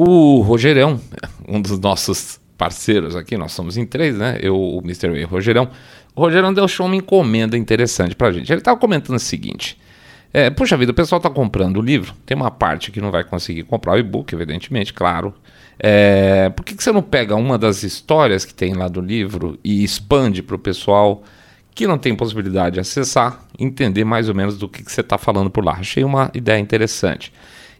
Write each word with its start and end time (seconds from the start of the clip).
O 0.00 0.42
Rogerão, 0.42 1.00
um 1.48 1.60
dos 1.60 1.76
nossos 1.80 2.38
parceiros 2.56 3.16
aqui, 3.16 3.36
nós 3.36 3.50
somos 3.50 3.76
em 3.76 3.84
três, 3.84 4.16
né? 4.16 4.38
Eu, 4.40 4.54
o 4.56 4.78
Mr. 4.78 5.10
Way 5.10 5.22
e 5.22 5.24
o 5.24 5.26
Rogerão. 5.26 5.68
O 6.14 6.20
Rogerão 6.20 6.54
deixou 6.54 6.86
uma 6.86 6.94
encomenda 6.94 7.58
interessante 7.58 8.14
pra 8.14 8.30
gente. 8.30 8.48
Ele 8.52 8.60
estava 8.60 8.78
comentando 8.78 9.16
o 9.16 9.18
seguinte: 9.18 9.76
é, 10.32 10.50
Puxa 10.50 10.76
vida, 10.76 10.92
o 10.92 10.94
pessoal 10.94 11.16
está 11.16 11.28
comprando 11.28 11.78
o 11.78 11.82
livro, 11.82 12.14
tem 12.24 12.36
uma 12.36 12.48
parte 12.48 12.92
que 12.92 13.00
não 13.00 13.10
vai 13.10 13.24
conseguir 13.24 13.64
comprar 13.64 13.94
o 13.94 13.98
e-book, 13.98 14.32
evidentemente, 14.32 14.94
claro. 14.94 15.34
É, 15.80 16.48
por 16.50 16.64
que, 16.64 16.76
que 16.76 16.84
você 16.84 16.92
não 16.92 17.02
pega 17.02 17.34
uma 17.34 17.58
das 17.58 17.82
histórias 17.82 18.44
que 18.44 18.54
tem 18.54 18.74
lá 18.74 18.86
do 18.86 19.00
livro 19.00 19.58
e 19.64 19.82
expande 19.82 20.44
para 20.44 20.54
o 20.54 20.60
pessoal 20.60 21.24
que 21.74 21.88
não 21.88 21.98
tem 21.98 22.14
possibilidade 22.14 22.74
de 22.74 22.80
acessar, 22.80 23.40
entender 23.58 24.04
mais 24.04 24.28
ou 24.28 24.34
menos 24.36 24.56
do 24.56 24.68
que, 24.68 24.84
que 24.84 24.92
você 24.92 25.00
está 25.00 25.18
falando 25.18 25.50
por 25.50 25.64
lá? 25.64 25.72
Achei 25.72 26.04
uma 26.04 26.30
ideia 26.32 26.60
interessante. 26.60 27.32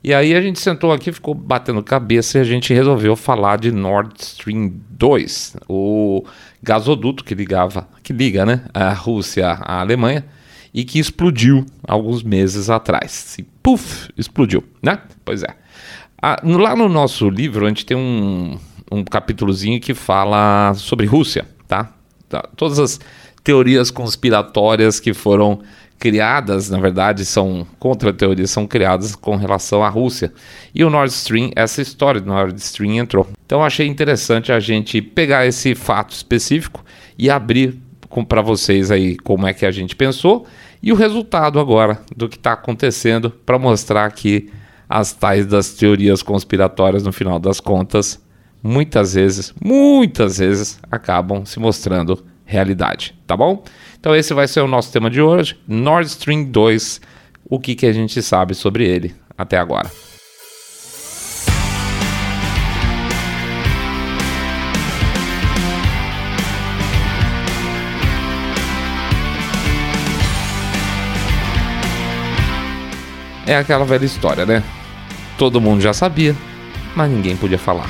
E 0.02 0.14
aí 0.14 0.34
a 0.34 0.40
gente 0.40 0.60
sentou 0.60 0.92
aqui, 0.92 1.12
ficou 1.12 1.34
batendo 1.34 1.82
cabeça 1.82 2.38
e 2.38 2.40
a 2.40 2.44
gente 2.44 2.72
resolveu 2.72 3.16
falar 3.16 3.58
de 3.58 3.72
Nord 3.72 4.14
Stream 4.20 4.72
2, 4.90 5.56
o 5.68 6.24
gasoduto 6.62 7.24
que 7.24 7.34
ligava, 7.34 7.88
que 8.02 8.12
liga, 8.12 8.46
né, 8.46 8.64
a 8.72 8.92
Rússia 8.92 9.48
à 9.48 9.80
Alemanha 9.80 10.24
e 10.72 10.84
que 10.84 10.98
explodiu 10.98 11.66
alguns 11.86 12.22
meses 12.22 12.70
atrás. 12.70 13.36
E 13.38 13.42
puf, 13.42 14.08
explodiu, 14.16 14.62
né? 14.82 15.00
Pois 15.24 15.42
é. 15.42 15.56
Ah, 16.20 16.40
lá 16.44 16.76
no 16.76 16.88
nosso 16.88 17.28
livro 17.28 17.64
a 17.64 17.68
gente 17.68 17.86
tem 17.86 17.96
um, 17.96 18.58
um 18.90 19.04
capítulozinho 19.04 19.80
que 19.80 19.94
fala 19.94 20.74
sobre 20.74 21.06
Rússia, 21.06 21.46
tá? 21.66 21.92
tá? 22.28 22.42
Todas 22.56 22.78
as 22.78 23.00
teorias 23.42 23.90
conspiratórias 23.90 25.00
que 25.00 25.14
foram 25.14 25.60
criadas, 25.98 26.70
na 26.70 26.78
verdade, 26.78 27.24
são 27.24 27.66
contra-teorias, 27.78 28.50
são 28.50 28.66
criadas 28.66 29.16
com 29.16 29.36
relação 29.36 29.82
à 29.82 29.88
Rússia. 29.88 30.32
E 30.74 30.84
o 30.84 30.90
Nord 30.90 31.12
Stream, 31.12 31.50
essa 31.56 31.82
história 31.82 32.20
do 32.20 32.28
Nord 32.28 32.58
Stream 32.60 32.94
entrou. 32.94 33.26
Então 33.44 33.64
achei 33.64 33.86
interessante 33.86 34.52
a 34.52 34.60
gente 34.60 35.02
pegar 35.02 35.46
esse 35.46 35.74
fato 35.74 36.12
específico 36.12 36.84
e 37.18 37.28
abrir 37.28 37.78
para 38.28 38.40
vocês 38.40 38.90
aí 38.90 39.16
como 39.16 39.46
é 39.46 39.52
que 39.52 39.66
a 39.66 39.70
gente 39.70 39.94
pensou 39.94 40.46
e 40.82 40.92
o 40.92 40.94
resultado 40.94 41.58
agora 41.58 42.00
do 42.16 42.28
que 42.28 42.36
está 42.36 42.52
acontecendo 42.52 43.30
para 43.30 43.58
mostrar 43.58 44.10
que 44.12 44.50
as 44.88 45.12
tais 45.12 45.46
das 45.46 45.70
teorias 45.74 46.22
conspiratórias, 46.22 47.02
no 47.02 47.12
final 47.12 47.38
das 47.38 47.60
contas, 47.60 48.22
muitas 48.62 49.14
vezes, 49.14 49.52
muitas 49.62 50.38
vezes, 50.38 50.78
acabam 50.90 51.44
se 51.44 51.60
mostrando 51.60 52.24
realidade, 52.44 53.14
tá 53.26 53.36
bom? 53.36 53.62
Então 54.00 54.14
esse 54.14 54.32
vai 54.32 54.46
ser 54.46 54.60
o 54.60 54.68
nosso 54.68 54.92
tema 54.92 55.10
de 55.10 55.20
hoje, 55.20 55.58
Nord 55.66 56.06
Stream 56.08 56.44
2, 56.44 57.00
o 57.44 57.58
que, 57.58 57.74
que 57.74 57.86
a 57.86 57.92
gente 57.92 58.22
sabe 58.22 58.54
sobre 58.54 58.86
ele 58.86 59.14
até 59.36 59.58
agora. 59.58 59.90
É 73.46 73.56
aquela 73.56 73.84
velha 73.84 74.04
história, 74.04 74.44
né? 74.44 74.62
Todo 75.38 75.60
mundo 75.60 75.80
já 75.80 75.94
sabia, 75.94 76.36
mas 76.94 77.10
ninguém 77.10 77.34
podia 77.34 77.58
falar. 77.58 77.88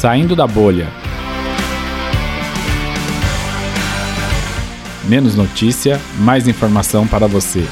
Saindo 0.00 0.36
da 0.36 0.46
bolha. 0.46 0.86
Menos 5.08 5.34
notícia, 5.34 6.00
mais 6.20 6.46
informação 6.46 7.04
para 7.04 7.26
você. 7.26 7.64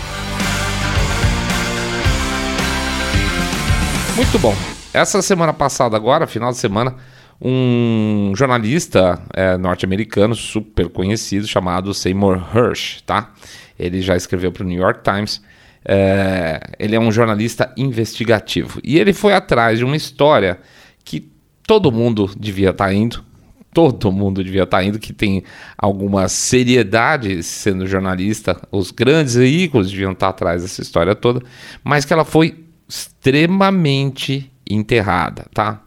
Muito 4.17 4.37
bom. 4.41 4.57
Essa 4.93 5.23
semana 5.23 5.53
passada, 5.53 5.97
agora, 5.97 6.27
final 6.27 6.51
de 6.51 6.59
semana, 6.59 6.97
um 7.41 8.33
jornalista 8.35 9.23
é, 9.33 9.57
norte-americano 9.57 10.35
super 10.35 10.89
conhecido 10.89 11.47
chamado 11.47 11.95
Seymour 11.95 12.43
Hersh, 12.53 13.03
tá? 13.07 13.31
Ele 13.79 14.03
já 14.03 14.17
escreveu 14.17 14.51
para 14.51 14.65
o 14.65 14.67
New 14.67 14.81
York 14.81 15.05
Times. 15.05 15.41
É, 15.85 16.61
ele 16.77 16.97
é 16.97 16.99
um 16.99 17.13
jornalista 17.13 17.73
investigativo 17.77 18.81
e 18.83 18.99
ele 18.99 19.13
foi 19.13 19.33
atrás 19.33 19.79
de 19.79 19.85
uma 19.85 19.95
história 19.95 20.59
que 21.05 21.36
todo 21.67 21.91
mundo 21.91 22.31
devia 22.39 22.71
estar 22.71 22.87
tá 22.87 22.95
indo, 22.95 23.25
todo 23.75 24.11
mundo 24.13 24.43
devia 24.43 24.63
estar 24.63 24.79
tá 24.79 24.85
indo, 24.85 24.99
que 24.99 25.13
tem 25.13 25.43
alguma 25.77 26.29
seriedade 26.29 27.43
sendo 27.43 27.87
jornalista, 27.87 28.61
os 28.71 28.91
grandes 28.91 29.35
veículos 29.35 29.91
deviam 29.91 30.13
estar 30.13 30.27
tá 30.27 30.31
atrás 30.31 30.63
dessa 30.63 30.81
história 30.81 31.15
toda, 31.15 31.43
mas 31.83 32.05
que 32.05 32.13
ela 32.13 32.25
foi 32.25 32.65
extremamente 32.89 34.51
enterrada, 34.69 35.47
tá? 35.53 35.83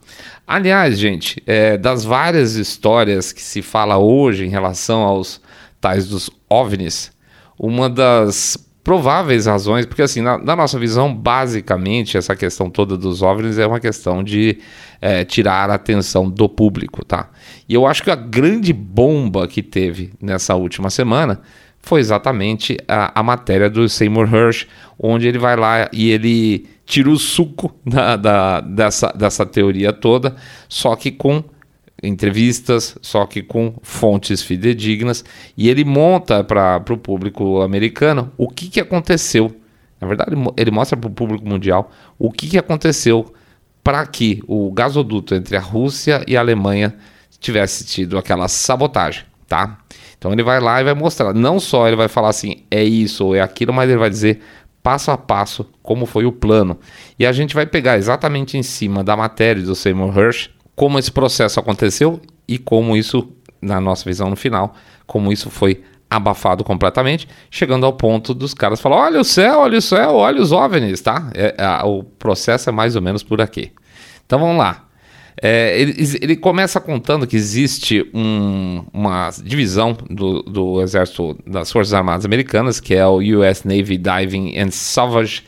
Aliás, 0.46 0.98
gente, 0.98 1.42
é, 1.46 1.78
das 1.78 2.04
várias 2.04 2.56
histórias 2.56 3.32
que 3.32 3.42
se 3.42 3.62
fala 3.62 3.98
hoje 3.98 4.46
em 4.46 4.50
relação 4.50 5.02
aos 5.02 5.42
tais 5.80 6.08
dos 6.08 6.30
OVNIs, 6.50 7.12
uma 7.58 7.90
das 7.90 8.58
prováveis 8.84 9.46
razões, 9.46 9.86
porque 9.86 10.02
assim, 10.02 10.22
na, 10.22 10.38
na, 10.38 10.56
nossa 10.56 10.80
visão, 10.80 11.14
basicamente, 11.14 12.18
essa 12.18 12.36
questão 12.36 12.70
toda 12.70 12.98
dos 12.98 13.22
OVNIs 13.22 13.58
é 13.58 13.68
uma 13.68 13.80
questão 13.80 14.24
de 14.24 14.60
é, 15.02 15.24
tirar 15.26 15.70
a 15.70 15.76
atenção 15.76 16.30
do 16.30 16.48
público, 16.48 17.04
tá? 17.04 17.30
E 17.68 17.74
eu 17.74 17.86
acho 17.86 18.04
que 18.04 18.12
a 18.12 18.16
grande 18.16 18.74
bomba 18.74 19.48
que 19.48 19.62
teve 19.62 20.14
nessa 20.22 20.56
última 20.56 20.90
semana 20.90 21.42
foi 21.82 22.00
exatamente 22.00 22.78
a, 22.88 23.20
a 23.20 23.24
matéria 23.24 23.70
do 23.70 23.88
Seymour 23.88 24.34
Hersh, 24.34 24.68
onde 24.98 25.28
ele 25.28 25.38
vai 25.38 25.56
lá 25.56 25.90
e 25.94 26.12
ele 26.12 26.68
tira 26.86 27.10
o 27.10 27.18
suco 27.18 27.74
da, 27.86 28.16
da, 28.16 28.62
dessa, 28.62 29.14
dessa 29.14 29.46
teoria 29.46 29.94
toda, 29.94 30.36
só 30.68 30.96
que 30.96 31.12
com 31.12 31.44
entrevistas, 32.02 32.98
só 33.02 33.26
que 33.26 33.42
com 33.42 33.76
fontes 33.82 34.42
fidedignas, 34.42 35.24
e 35.58 35.70
ele 35.70 35.84
monta 35.84 36.44
para 36.44 36.84
o 36.90 36.98
público 36.98 37.62
americano 37.62 38.32
o 38.38 38.48
que, 38.48 38.70
que 38.70 38.80
aconteceu. 38.80 39.56
Na 40.00 40.08
verdade, 40.08 40.32
ele 40.56 40.72
mostra 40.72 40.98
para 40.98 41.10
o 41.10 41.14
público 41.14 41.46
mundial 41.48 41.92
o 42.18 42.32
que, 42.32 42.48
que 42.48 42.58
aconteceu 42.58 43.34
para 43.84 44.06
que 44.06 44.42
o 44.48 44.72
gasoduto 44.72 45.36
entre 45.36 45.58
a 45.58 45.60
Rússia 45.60 46.24
e 46.28 46.38
a 46.38 46.40
Alemanha 46.40 46.96
tivesse 47.40 47.86
tido 47.86 48.18
aquela 48.18 48.48
sabotagem, 48.48 49.24
tá? 49.48 49.78
Então 50.18 50.34
ele 50.34 50.44
vai 50.44 50.60
lá 50.60 50.82
e 50.82 50.84
vai 50.84 50.94
mostrar. 50.94 51.34
Não 51.34 51.60
só 51.60 51.88
ele 51.88 51.96
vai 51.96 52.08
falar 52.08 52.30
assim, 52.30 52.64
é 52.70 52.84
isso 52.84 53.26
ou 53.26 53.36
é 53.36 53.42
aquilo, 53.42 53.74
mas 53.74 53.90
ele 53.90 53.98
vai 53.98 54.10
dizer 54.10 54.42
passo 54.84 55.12
a 55.12 55.18
passo 55.18 55.66
como 55.82 56.06
foi 56.06 56.26
o 56.26 56.32
plano. 56.32 56.78
E 57.18 57.26
a 57.26 57.32
gente 57.32 57.56
vai 57.56 57.66
pegar 57.66 57.98
exatamente 57.98 58.58
em 58.58 58.64
cima 58.64 59.04
da 59.04 59.16
matéria 59.16 59.64
do 59.64 59.76
Seymour 59.76 60.18
Hersh 60.18 60.50
como 60.80 60.98
esse 60.98 61.12
processo 61.12 61.60
aconteceu 61.60 62.22
e 62.48 62.58
como 62.58 62.96
isso, 62.96 63.28
na 63.62 63.82
nossa 63.82 64.06
visão 64.06 64.30
no 64.30 64.38
final, 64.38 64.74
como 65.06 65.30
isso 65.30 65.50
foi 65.50 65.84
abafado 66.10 66.64
completamente, 66.64 67.28
chegando 67.52 67.86
ao 67.86 67.92
ponto 67.92 68.34
dos 68.34 68.54
caras 68.54 68.80
falar: 68.80 68.96
olha 68.96 69.20
o 69.20 69.24
céu, 69.26 69.60
olha 69.60 69.78
o 69.78 69.82
céu, 69.82 70.16
olha 70.16 70.42
os 70.42 70.54
OVNIs, 70.54 71.02
tá? 71.02 71.30
É, 71.34 71.54
é, 71.58 71.84
o 71.84 72.02
processo 72.04 72.70
é 72.70 72.72
mais 72.72 72.96
ou 72.96 73.02
menos 73.02 73.22
por 73.24 73.42
aqui. 73.42 73.74
Então 74.26 74.40
vamos 74.40 74.56
lá. 74.56 74.86
É, 75.42 75.78
ele, 75.82 75.94
ele, 76.22 76.38
começa 76.38 76.80
contando 76.80 77.28
que 77.28 77.36
existe 77.36 78.10
um, 78.14 78.86
uma 78.94 79.32
divisão 79.44 79.98
do, 80.10 80.42
do, 80.44 80.82
exército 80.82 81.38
das 81.46 81.70
Forças 81.70 81.94
Armadas 81.94 82.24
Americanas, 82.24 82.80
que 82.80 82.96
é 82.96 83.06
o 83.06 83.18
US 83.18 83.66
Navy 83.66 83.98
Diving 83.98 84.58
and 84.58 84.72
Salvage 84.72 85.44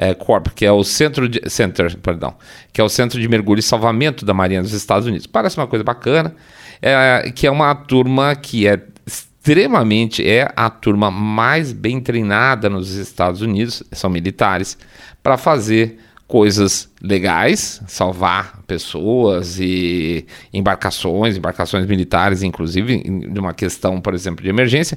é, 0.00 0.14
Corp, 0.14 0.48
que 0.54 0.64
é 0.64 0.72
o 0.72 0.82
centro 0.82 1.28
de, 1.28 1.42
center, 1.50 1.94
perdão, 1.98 2.34
que 2.72 2.80
é 2.80 2.84
o 2.84 2.88
centro 2.88 3.20
de 3.20 3.28
mergulho 3.28 3.60
e 3.60 3.62
salvamento 3.62 4.24
da 4.24 4.32
Marinha 4.32 4.62
dos 4.62 4.72
Estados 4.72 5.06
Unidos. 5.06 5.26
Parece 5.26 5.58
uma 5.58 5.66
coisa 5.66 5.84
bacana, 5.84 6.34
é, 6.80 7.30
que 7.34 7.46
é 7.46 7.50
uma 7.50 7.74
turma 7.74 8.34
que 8.34 8.66
é 8.66 8.80
extremamente 9.06 10.26
é 10.26 10.50
a 10.56 10.70
turma 10.70 11.10
mais 11.10 11.72
bem 11.74 12.00
treinada 12.00 12.70
nos 12.70 12.94
Estados 12.94 13.42
Unidos, 13.42 13.82
são 13.92 14.08
militares, 14.08 14.78
para 15.22 15.36
fazer 15.36 15.98
coisas 16.26 16.88
legais, 17.02 17.82
salvar 17.88 18.62
pessoas 18.64 19.58
e 19.58 20.24
embarcações, 20.54 21.36
embarcações 21.36 21.86
militares, 21.86 22.42
inclusive, 22.44 23.02
de 23.02 23.38
uma 23.38 23.52
questão, 23.52 24.00
por 24.00 24.14
exemplo, 24.14 24.42
de 24.42 24.48
emergência. 24.48 24.96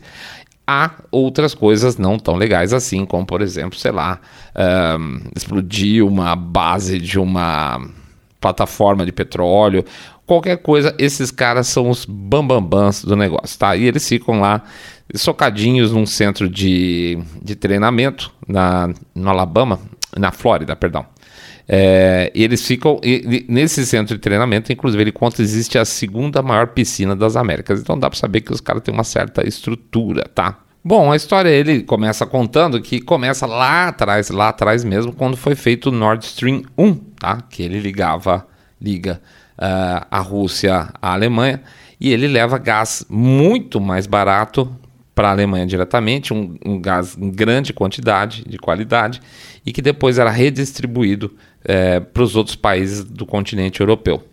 Há 0.65 0.91
outras 1.11 1.53
coisas 1.53 1.97
não 1.97 2.17
tão 2.17 2.35
legais 2.35 2.73
assim, 2.73 3.05
como, 3.05 3.25
por 3.25 3.41
exemplo, 3.41 3.77
sei 3.77 3.91
lá, 3.91 4.19
um, 4.97 5.19
explodir 5.35 6.05
uma 6.05 6.35
base 6.35 6.99
de 6.99 7.19
uma 7.19 7.81
plataforma 8.39 9.05
de 9.05 9.11
petróleo, 9.11 9.85
qualquer 10.25 10.57
coisa, 10.57 10.95
esses 10.97 11.31
caras 11.31 11.67
são 11.67 11.89
os 11.89 12.05
bambambãs 12.05 13.03
do 13.03 13.15
negócio, 13.15 13.57
tá? 13.57 13.75
E 13.75 13.85
eles 13.85 14.07
ficam 14.07 14.39
lá 14.39 14.63
socadinhos 15.15 15.91
num 15.91 16.05
centro 16.05 16.49
de, 16.49 17.17
de 17.41 17.55
treinamento 17.55 18.31
na, 18.47 18.89
no 19.13 19.29
Alabama, 19.29 19.79
na 20.17 20.31
Flórida, 20.31 20.75
perdão. 20.75 21.05
É, 21.67 22.31
e 22.35 22.43
eles 22.43 22.65
ficam. 22.65 22.99
E, 23.03 23.45
nesse 23.47 23.85
centro 23.85 24.15
de 24.15 24.21
treinamento, 24.21 24.71
inclusive, 24.71 25.01
ele 25.01 25.11
conta 25.11 25.41
existe 25.41 25.77
a 25.77 25.85
segunda 25.85 26.41
maior 26.41 26.67
piscina 26.67 27.15
das 27.15 27.35
Américas. 27.35 27.79
Então 27.79 27.97
dá 27.97 28.09
para 28.09 28.19
saber 28.19 28.41
que 28.41 28.51
os 28.51 28.61
caras 28.61 28.81
têm 28.83 28.93
uma 28.93 29.03
certa 29.03 29.47
estrutura, 29.47 30.23
tá? 30.33 30.59
Bom, 30.83 31.11
a 31.11 31.15
história 31.15 31.49
ele 31.49 31.81
começa 31.81 32.25
contando 32.25 32.81
que 32.81 32.99
começa 32.99 33.45
lá 33.45 33.87
atrás, 33.87 34.29
lá 34.29 34.49
atrás 34.49 34.83
mesmo, 34.83 35.13
quando 35.13 35.37
foi 35.37 35.55
feito 35.55 35.87
o 35.87 35.91
Nord 35.91 36.25
Stream 36.25 36.63
1, 36.77 36.93
tá? 37.17 37.41
Que 37.49 37.63
ele 37.63 37.79
ligava, 37.79 38.45
liga 38.81 39.21
uh, 39.57 40.05
a 40.11 40.19
Rússia 40.19 40.89
à 41.01 41.13
Alemanha 41.13 41.61
e 41.99 42.11
ele 42.11 42.27
leva 42.27 42.57
gás 42.57 43.05
muito 43.09 43.79
mais 43.79 44.05
barato 44.05 44.69
para 45.15 45.29
a 45.29 45.31
Alemanha 45.31 45.65
diretamente, 45.65 46.33
um, 46.33 46.55
um, 46.65 46.79
gás 46.79 47.17
em 47.17 47.29
grande 47.29 47.73
quantidade, 47.73 48.43
de 48.47 48.57
qualidade, 48.57 49.21
e 49.65 49.71
que 49.71 49.81
depois 49.81 50.17
era 50.17 50.29
redistribuído 50.29 51.33
é, 51.63 51.99
para 51.99 52.23
os 52.23 52.35
outros 52.35 52.55
países 52.55 53.03
do 53.03 53.25
continente 53.25 53.81
europeu. 53.81 54.23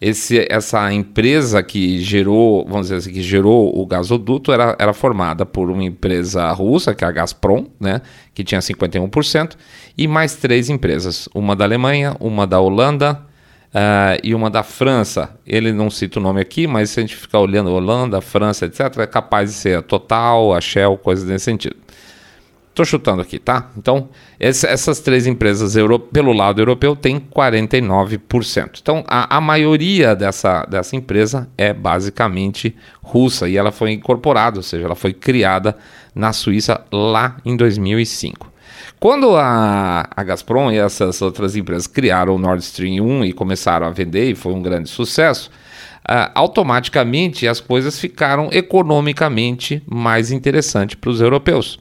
Esse, 0.00 0.46
essa 0.50 0.92
empresa 0.92 1.62
que 1.62 2.00
gerou, 2.00 2.64
vamos 2.64 2.86
dizer 2.86 2.96
assim, 2.96 3.12
que 3.12 3.22
gerou 3.22 3.80
o 3.80 3.86
gasoduto 3.86 4.52
era, 4.52 4.76
era 4.76 4.92
formada 4.92 5.46
por 5.46 5.70
uma 5.70 5.84
empresa 5.84 6.50
russa, 6.50 6.92
que 6.92 7.04
é 7.04 7.06
a 7.06 7.12
Gazprom, 7.12 7.66
né, 7.78 8.00
que 8.34 8.42
tinha 8.42 8.60
51%, 8.60 9.52
e 9.96 10.08
mais 10.08 10.34
três 10.34 10.68
empresas, 10.68 11.28
uma 11.32 11.54
da 11.54 11.64
Alemanha, 11.64 12.16
uma 12.18 12.46
da 12.46 12.58
Holanda 12.58 13.31
uh, 13.72 14.20
e 14.22 14.34
uma 14.34 14.50
da 14.50 14.62
França. 14.62 15.30
Ele 15.46 15.72
não 15.72 15.90
cita 15.90 16.18
o 16.18 16.22
nome 16.22 16.40
aqui, 16.40 16.66
mas 16.66 16.90
se 16.90 17.00
a 17.00 17.02
gente 17.02 17.16
ficar 17.16 17.40
olhando 17.40 17.70
Holanda, 17.70 18.20
França, 18.20 18.66
etc., 18.66 18.98
é 18.98 19.06
capaz 19.06 19.50
de 19.50 19.56
ser 19.56 19.78
a 19.78 19.82
Total, 19.82 20.54
a 20.54 20.60
Shell, 20.60 20.96
coisas 20.98 21.28
nesse 21.28 21.46
sentido. 21.46 21.76
Estou 22.70 22.86
chutando 22.86 23.20
aqui, 23.20 23.38
tá? 23.38 23.70
Então, 23.76 24.08
esse, 24.40 24.66
essas 24.66 24.98
três 24.98 25.26
empresas 25.26 25.76
euro, 25.76 25.98
pelo 25.98 26.32
lado 26.32 26.58
europeu 26.58 26.96
têm 26.96 27.20
49%. 27.20 28.78
Então, 28.80 29.04
a, 29.06 29.36
a, 29.36 29.40
maioria 29.42 30.16
dessa, 30.16 30.64
dessa 30.64 30.96
empresa 30.96 31.50
é 31.58 31.74
basicamente 31.74 32.74
russa 33.02 33.46
e 33.46 33.58
ela 33.58 33.70
foi 33.70 33.92
incorporada, 33.92 34.58
ou 34.58 34.62
seja, 34.62 34.86
ela 34.86 34.94
foi 34.94 35.12
criada 35.12 35.76
na 36.14 36.32
Suíça 36.32 36.82
lá 36.90 37.36
em 37.44 37.58
2005. 37.58 38.51
Quando 39.02 39.34
a, 39.34 40.08
a 40.14 40.22
Gazprom 40.22 40.70
e 40.70 40.78
essas 40.78 41.20
outras 41.20 41.56
empresas 41.56 41.88
criaram 41.88 42.36
o 42.36 42.38
Nord 42.38 42.62
Stream 42.62 43.04
1 43.04 43.24
e 43.24 43.32
começaram 43.32 43.84
a 43.84 43.90
vender, 43.90 44.30
e 44.30 44.36
foi 44.36 44.52
um 44.52 44.62
grande 44.62 44.88
sucesso, 44.88 45.50
uh, 46.08 46.30
automaticamente 46.36 47.48
as 47.48 47.58
coisas 47.58 47.98
ficaram 47.98 48.48
economicamente 48.52 49.82
mais 49.90 50.30
interessantes 50.30 50.94
para 50.94 51.10
os 51.10 51.20
europeus. 51.20 51.80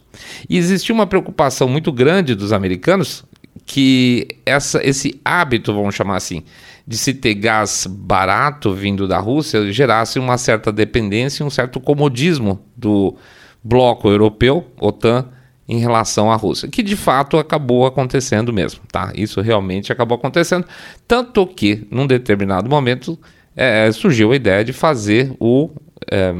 E 0.49 0.57
existia 0.57 0.95
uma 0.95 1.05
preocupação 1.05 1.67
muito 1.69 1.91
grande 1.91 2.33
dos 2.33 2.51
americanos 2.51 3.23
que 3.67 4.27
essa, 4.43 4.83
esse 4.83 5.21
hábito, 5.23 5.75
vamos 5.75 5.93
chamar 5.93 6.15
assim, 6.15 6.41
de 6.87 6.97
se 6.97 7.13
ter 7.13 7.35
gás 7.35 7.85
barato 7.87 8.73
vindo 8.73 9.07
da 9.07 9.19
Rússia 9.19 9.71
gerasse 9.71 10.17
uma 10.17 10.39
certa 10.39 10.71
dependência 10.71 11.43
e 11.43 11.45
um 11.45 11.51
certo 11.51 11.79
comodismo 11.79 12.65
do 12.75 13.15
bloco 13.63 14.09
europeu, 14.09 14.65
OTAN, 14.79 15.27
em 15.71 15.79
relação 15.79 16.29
à 16.29 16.35
Rússia, 16.35 16.67
que 16.67 16.83
de 16.83 16.97
fato 16.97 17.37
acabou 17.37 17.85
acontecendo 17.85 18.51
mesmo, 18.51 18.81
tá? 18.91 19.13
Isso 19.15 19.39
realmente 19.39 19.89
acabou 19.89 20.17
acontecendo, 20.17 20.67
tanto 21.07 21.47
que 21.47 21.87
num 21.89 22.05
determinado 22.05 22.69
momento 22.69 23.17
é, 23.55 23.89
surgiu 23.93 24.33
a 24.33 24.35
ideia 24.35 24.65
de 24.65 24.73
fazer 24.73 25.33
o 25.39 25.69
é, 26.11 26.33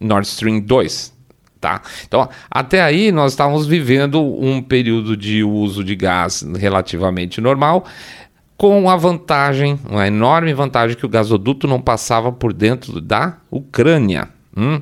Nord 0.00 0.26
Stream 0.26 0.60
2, 0.60 1.12
tá? 1.60 1.82
Então, 2.08 2.26
até 2.50 2.80
aí 2.80 3.12
nós 3.12 3.32
estávamos 3.32 3.66
vivendo 3.66 4.22
um 4.22 4.62
período 4.62 5.18
de 5.18 5.44
uso 5.44 5.84
de 5.84 5.94
gás 5.94 6.42
relativamente 6.58 7.42
normal, 7.42 7.84
com 8.56 8.88
a 8.88 8.96
vantagem, 8.96 9.78
uma 9.86 10.06
enorme 10.06 10.54
vantagem 10.54 10.96
que 10.96 11.04
o 11.04 11.10
gasoduto 11.10 11.68
não 11.68 11.78
passava 11.78 12.32
por 12.32 12.54
dentro 12.54 13.02
da 13.02 13.36
Ucrânia. 13.50 14.30
Hum? 14.56 14.80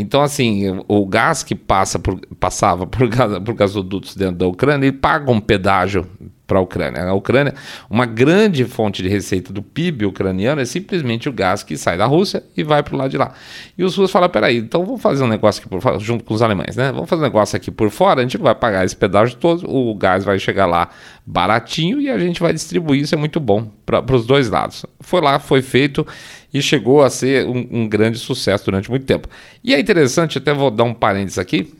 Então, 0.00 0.22
assim, 0.22 0.80
o 0.86 1.04
gás 1.04 1.42
que 1.42 1.56
passa 1.56 1.98
por, 1.98 2.20
passava 2.38 2.86
por, 2.86 3.08
por 3.44 3.54
gasodutos 3.54 4.14
dentro 4.14 4.36
da 4.36 4.46
Ucrânia, 4.46 4.86
ele 4.86 4.96
paga 4.96 5.28
um 5.28 5.40
pedágio 5.40 6.06
para 6.48 6.58
a 6.58 6.62
Ucrânia. 6.62 7.04
A 7.04 7.12
Ucrânia, 7.12 7.54
uma 7.90 8.06
grande 8.06 8.64
fonte 8.64 9.02
de 9.02 9.08
receita 9.08 9.52
do 9.52 9.62
PIB 9.62 10.06
ucraniano 10.06 10.62
é 10.62 10.64
simplesmente 10.64 11.28
o 11.28 11.32
gás 11.32 11.62
que 11.62 11.76
sai 11.76 11.98
da 11.98 12.06
Rússia 12.06 12.42
e 12.56 12.64
vai 12.64 12.82
para 12.82 12.94
o 12.94 12.98
lado 12.98 13.10
de 13.10 13.18
lá. 13.18 13.34
E 13.76 13.84
os 13.84 13.94
russos 13.94 14.10
falam: 14.10 14.30
peraí, 14.30 14.56
então 14.56 14.84
vamos 14.84 15.02
fazer 15.02 15.22
um 15.22 15.28
negócio 15.28 15.60
aqui 15.60 15.68
por 15.68 16.00
junto 16.00 16.24
com 16.24 16.32
os 16.32 16.40
alemães, 16.40 16.74
né? 16.74 16.90
Vamos 16.90 17.08
fazer 17.08 17.20
um 17.20 17.26
negócio 17.26 17.54
aqui 17.54 17.70
por 17.70 17.90
fora, 17.90 18.20
a 18.20 18.22
gente 18.22 18.38
vai 18.38 18.54
pagar 18.54 18.84
esse 18.84 18.96
pedágio 18.96 19.36
todo, 19.36 19.70
o 19.70 19.94
gás 19.94 20.24
vai 20.24 20.38
chegar 20.38 20.64
lá 20.64 20.88
baratinho 21.24 22.00
e 22.00 22.08
a 22.10 22.18
gente 22.18 22.40
vai 22.40 22.54
distribuir. 22.54 23.02
Isso 23.02 23.14
é 23.14 23.18
muito 23.18 23.38
bom 23.38 23.70
para 23.84 24.16
os 24.16 24.26
dois 24.26 24.48
lados. 24.48 24.86
Foi 25.00 25.20
lá, 25.20 25.38
foi 25.38 25.60
feito 25.60 26.06
e 26.52 26.62
chegou 26.62 27.02
a 27.02 27.10
ser 27.10 27.46
um, 27.46 27.82
um 27.82 27.88
grande 27.88 28.18
sucesso 28.18 28.64
durante 28.64 28.88
muito 28.88 29.04
tempo. 29.04 29.28
E 29.62 29.74
é 29.74 29.78
interessante, 29.78 30.38
até 30.38 30.54
vou 30.54 30.70
dar 30.70 30.84
um 30.84 30.94
parênteses 30.94 31.38
aqui 31.38 31.70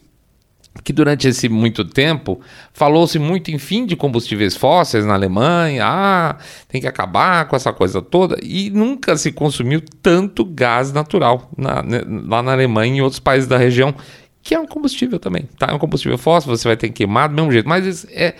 que 0.82 0.92
durante 0.92 1.28
esse 1.28 1.48
muito 1.48 1.84
tempo 1.84 2.40
falou-se 2.72 3.18
muito 3.18 3.50
em 3.50 3.58
fim 3.58 3.86
de 3.86 3.96
combustíveis 3.96 4.56
fósseis 4.56 5.04
na 5.04 5.14
Alemanha, 5.14 5.84
ah, 5.86 6.36
tem 6.68 6.80
que 6.80 6.86
acabar 6.86 7.46
com 7.46 7.56
essa 7.56 7.72
coisa 7.72 8.00
toda, 8.00 8.38
e 8.42 8.70
nunca 8.70 9.16
se 9.16 9.32
consumiu 9.32 9.82
tanto 10.02 10.44
gás 10.44 10.92
natural 10.92 11.50
na, 11.56 11.82
né, 11.82 12.02
lá 12.26 12.42
na 12.42 12.52
Alemanha 12.52 12.94
e 12.94 12.98
em 12.98 13.00
outros 13.00 13.20
países 13.20 13.48
da 13.48 13.58
região, 13.58 13.94
que 14.42 14.54
é 14.54 14.58
um 14.58 14.66
combustível 14.66 15.18
também, 15.18 15.48
tá? 15.58 15.68
É 15.70 15.74
um 15.74 15.78
combustível 15.78 16.16
fóssil, 16.16 16.56
você 16.56 16.66
vai 16.66 16.76
ter 16.76 16.88
que 16.90 17.06
do 17.06 17.34
mesmo 17.34 17.52
jeito, 17.52 17.68
mas 17.68 18.06
é, 18.10 18.28
é 18.28 18.34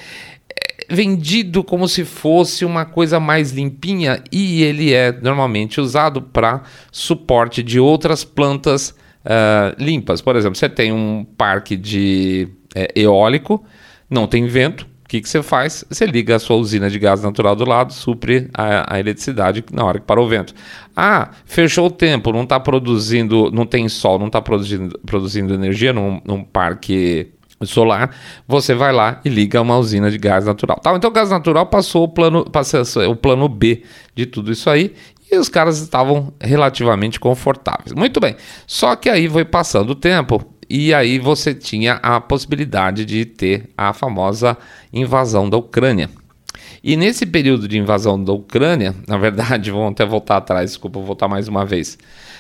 vendido 0.89 1.63
como 1.63 1.87
se 1.87 2.05
fosse 2.05 2.65
uma 2.65 2.85
coisa 2.85 3.21
mais 3.21 3.51
limpinha 3.53 4.23
e 4.33 4.63
ele 4.63 4.95
é 4.95 5.13
normalmente 5.13 5.81
usado 5.81 6.23
para 6.23 6.63
suporte 6.91 7.63
de 7.63 7.79
outras 7.79 8.25
plantas 8.25 8.95
uh, 9.25 9.83
limpas. 9.83 10.21
Por 10.21 10.37
exemplo, 10.37 10.57
você 10.57 10.69
tem 10.69 10.93
um 10.93 11.25
parque 11.37 11.77
de 11.77 12.49
é, 12.75 12.93
eólico, 12.95 13.65
não 14.09 14.27
tem 14.27 14.47
vento, 14.47 14.87
o 15.05 15.09
que, 15.09 15.23
que 15.23 15.29
você 15.29 15.43
faz? 15.43 15.87
Você 15.89 16.05
liga 16.05 16.37
a 16.37 16.39
sua 16.39 16.57
usina 16.57 16.91
de 16.91 16.99
gás 16.99 17.23
natural 17.23 17.57
do 17.57 17.65
lado, 17.65 17.95
supre 17.95 18.51
a, 18.53 18.95
a 18.95 19.01
eletricidade 19.01 19.65
na 19.73 19.83
hora 19.83 19.99
que 19.99 20.05
para 20.05 20.21
o 20.21 20.29
vento. 20.29 20.55
Ah, 20.95 21.31
fechou 21.47 21.87
o 21.87 21.91
tempo, 21.91 22.31
não 22.31 22.43
está 22.43 22.61
produzindo, 22.61 23.51
não 23.51 23.65
tem 23.65 23.89
sol, 23.89 24.19
não 24.19 24.27
está 24.27 24.43
produzindo, 24.43 25.01
produzindo 25.07 25.55
energia 25.55 25.95
num, 25.95 26.21
num 26.27 26.45
parque 26.45 27.33
solar, 27.63 28.15
você 28.47 28.75
vai 28.75 28.93
lá 28.93 29.21
e 29.25 29.31
liga 29.31 29.63
uma 29.63 29.79
usina 29.79 30.11
de 30.11 30.19
gás 30.19 30.45
natural. 30.45 30.79
Tá? 30.79 30.95
Então 30.95 31.09
o 31.09 31.13
gás 31.13 31.31
natural 31.31 31.65
passou 31.65 32.05
o 32.05 32.09
plano, 32.09 32.45
passou 32.45 32.83
o 33.11 33.17
plano 33.17 33.49
B 33.49 33.83
de 34.15 34.27
tudo 34.27 34.53
isso 34.53 34.69
aí 34.69 34.95
e 35.31 35.37
os 35.37 35.49
caras 35.49 35.79
estavam 35.79 36.33
relativamente 36.41 37.21
confortáveis. 37.21 37.93
Muito 37.93 38.19
bem. 38.21 38.37
Só 38.67 38.97
que 38.97 39.09
aí 39.09 39.29
foi 39.29 39.45
passando 39.45 39.91
o 39.91 39.95
tempo 39.95 40.43
e 40.69 40.93
aí 40.93 41.19
você 41.19 41.55
tinha 41.55 41.95
a 41.95 42.21
possibilidade 42.21 43.05
de 43.05 43.25
ter 43.25 43.71
a 43.77 43.93
famosa 43.93 44.57
invasão 44.93 45.49
da 45.49 45.57
Ucrânia. 45.57 46.11
E 46.83 46.97
nesse 46.97 47.27
período 47.27 47.67
de 47.67 47.79
invasão 47.79 48.23
da 48.23 48.33
Ucrânia, 48.33 48.95
na 49.09 49.17
verdade, 49.17 49.71
vamos 49.71 49.93
até 49.93 50.05
voltar 50.05 50.37
atrás, 50.37 50.71
desculpa, 50.71 51.01
voltar 51.01 51.29
mais 51.29 51.49
uma 51.49 51.65
vez. 51.65 51.99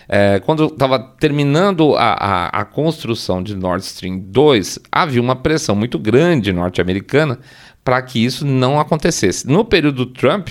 É, 0.08 0.40
quando 0.40 0.66
estava 0.66 0.98
terminando 0.98 1.94
a, 1.94 2.12
a, 2.12 2.46
a, 2.60 2.64
construção 2.64 3.42
de 3.42 3.54
Nord 3.54 3.84
Stream 3.84 4.18
2, 4.18 4.78
havia 4.90 5.20
uma 5.20 5.36
pressão 5.36 5.76
muito 5.76 5.98
grande 5.98 6.50
norte-americana 6.50 7.38
para 7.84 8.00
que 8.00 8.24
isso 8.24 8.46
não 8.46 8.80
acontecesse. 8.80 9.46
No 9.46 9.64
período 9.64 10.06
Trump, 10.06 10.48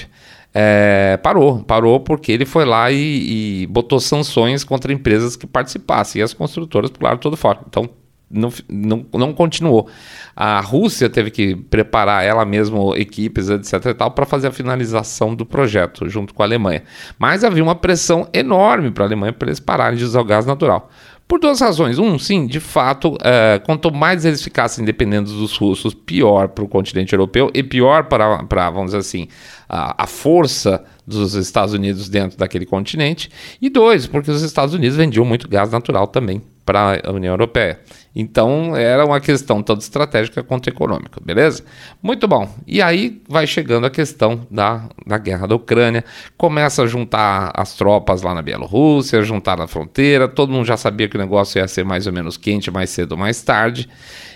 é, 0.54 1.18
parou. 1.18 1.64
Parou 1.64 2.00
porque 2.00 2.32
ele 2.32 2.46
foi 2.46 2.66
lá 2.66 2.92
e, 2.92 3.64
e, 3.64 3.68
botou 3.68 4.00
sanções 4.00 4.64
contra 4.64 4.92
empresas 4.92 5.36
que 5.36 5.46
participassem. 5.46 6.20
E 6.20 6.24
as 6.24 6.34
construtoras 6.34 6.90
pularam 6.90 7.18
todo 7.18 7.38
fora. 7.38 7.60
Então, 7.68 7.90
não, 8.30 8.52
não, 8.68 9.06
não 9.14 9.34
continuou. 9.34 9.90
A 10.36 10.60
Rússia 10.60 11.10
teve 11.10 11.32
que 11.32 11.56
preparar 11.56 12.26
ela 12.26 12.46
mesma, 12.46 12.98
equipes, 12.98 13.50
etc. 13.50 13.96
para 14.14 14.26
fazer 14.26 14.48
a 14.48 14.52
finalização 14.52 15.34
do 15.34 15.46
projeto 15.46 16.10
junto 16.10 16.34
com 16.34 16.44
a 16.44 16.46
Alemanha. 16.46 16.84
Mas 17.18 17.44
havia 17.44 17.64
uma 17.64 17.76
pressão 17.76 18.28
enorme 18.34 18.92
para 18.92 19.06
a 19.06 19.08
Alemanha 19.08 19.34
para 19.34 19.48
eles 19.48 19.60
pararem 19.60 19.98
de 19.98 20.04
usar 20.04 20.22
o 20.22 20.26
gás 20.26 20.46
natural. 20.46 20.90
Por 21.28 21.40
duas 21.40 21.60
razões. 21.60 22.00
Um, 22.00 22.18
sim, 22.18 22.48
de 22.48 22.60
fato, 22.60 23.18
é, 23.22 23.60
quanto 23.66 23.92
mais 23.94 24.24
eles 24.24 24.42
ficassem 24.42 24.86
dependendo 24.86 25.32
dos 25.32 25.58
russos, 25.58 25.94
pior 25.94 26.48
para 26.48 26.64
o 26.64 26.68
continente 26.68 27.14
europeu 27.14 27.52
e 27.54 27.62
pior 27.62 28.06
para, 28.06 28.44
para 28.44 28.70
vamos 28.70 28.88
dizer 28.88 29.00
assim, 29.00 29.28
a, 29.68 30.04
a, 30.04 30.08
força 30.08 30.86
dos 31.06 31.34
Estados 31.34 31.74
Unidos 31.74 32.08
dentro 32.08 32.38
daquele 32.38 32.66
continente. 32.66 33.30
E 33.62 33.70
dois, 33.70 34.08
porque 34.08 34.32
os 34.32 34.42
Estados 34.42 34.74
Unidos 34.74 34.96
vendiam 34.96 35.26
muito 35.26 35.50
gás 35.50 35.70
natural 35.70 36.08
também 36.08 36.42
para 36.68 37.00
a 37.02 37.12
União 37.14 37.34
Europeia. 37.34 37.80
Então 38.14 38.76
era 38.76 39.06
uma 39.06 39.22
questão 39.22 39.64
tanto 39.64 39.82
estratégica 39.82 40.44
quanto 40.44 40.68
econômica, 40.68 41.22
beleza? 41.24 41.64
Muito 42.04 42.28
bom. 42.28 42.50
E 42.68 42.82
aí 42.82 43.22
vai 43.30 43.48
chegando 43.48 43.88
a 43.88 43.90
questão 43.90 44.46
da, 44.52 44.90
da 45.06 45.18
guerra 45.18 45.48
da 45.48 45.56
Ucrânia, 45.56 46.04
começa 46.38 46.84
a 46.84 46.88
juntar 46.88 47.54
as 47.56 47.76
tropas 47.76 48.22
lá 48.22 48.36
na 48.36 48.42
Bielorrússia, 48.42 49.22
juntar 49.22 49.58
na 49.58 49.66
fronteira, 49.66 50.28
todo 50.28 50.52
mundo 50.52 50.66
já 50.66 50.76
sabia 50.76 51.08
que 51.08 51.16
o 51.16 51.20
negócio 51.20 51.58
ia 51.58 51.68
ser 51.70 51.86
mais 51.86 52.06
ou 52.06 52.12
menos 52.12 52.36
quente 52.36 52.70
mais 52.70 52.90
cedo 52.90 53.14
ou 53.14 53.18
mais 53.18 53.42
tarde, 53.42 53.88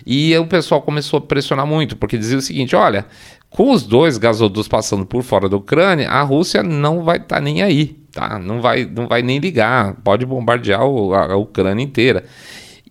e 0.05 0.37
o 0.37 0.47
pessoal 0.47 0.81
começou 0.81 1.17
a 1.17 1.21
pressionar 1.21 1.67
muito, 1.67 1.97
porque 1.97 2.17
dizia 2.17 2.37
o 2.37 2.41
seguinte: 2.41 2.75
olha, 2.75 3.05
Com 3.51 3.71
os 3.71 3.83
dois 3.83 4.17
gasodutos 4.17 4.69
passando 4.69 5.05
por 5.05 5.23
fora 5.23 5.49
da 5.49 5.57
Ucrânia, 5.57 6.09
a 6.09 6.21
Rússia 6.21 6.63
não 6.63 7.03
vai 7.03 7.17
estar 7.17 7.35
tá 7.35 7.41
nem 7.41 7.61
aí, 7.61 7.87
tá? 8.09 8.39
Não 8.39 8.61
vai, 8.61 8.85
não 8.85 9.09
vai 9.09 9.21
nem 9.21 9.39
ligar, 9.39 9.95
pode 10.05 10.25
bombardear 10.25 10.85
o, 10.85 11.13
a, 11.13 11.33
a, 11.33 11.35
Ucrânia 11.35 11.83
inteira. 11.83 12.23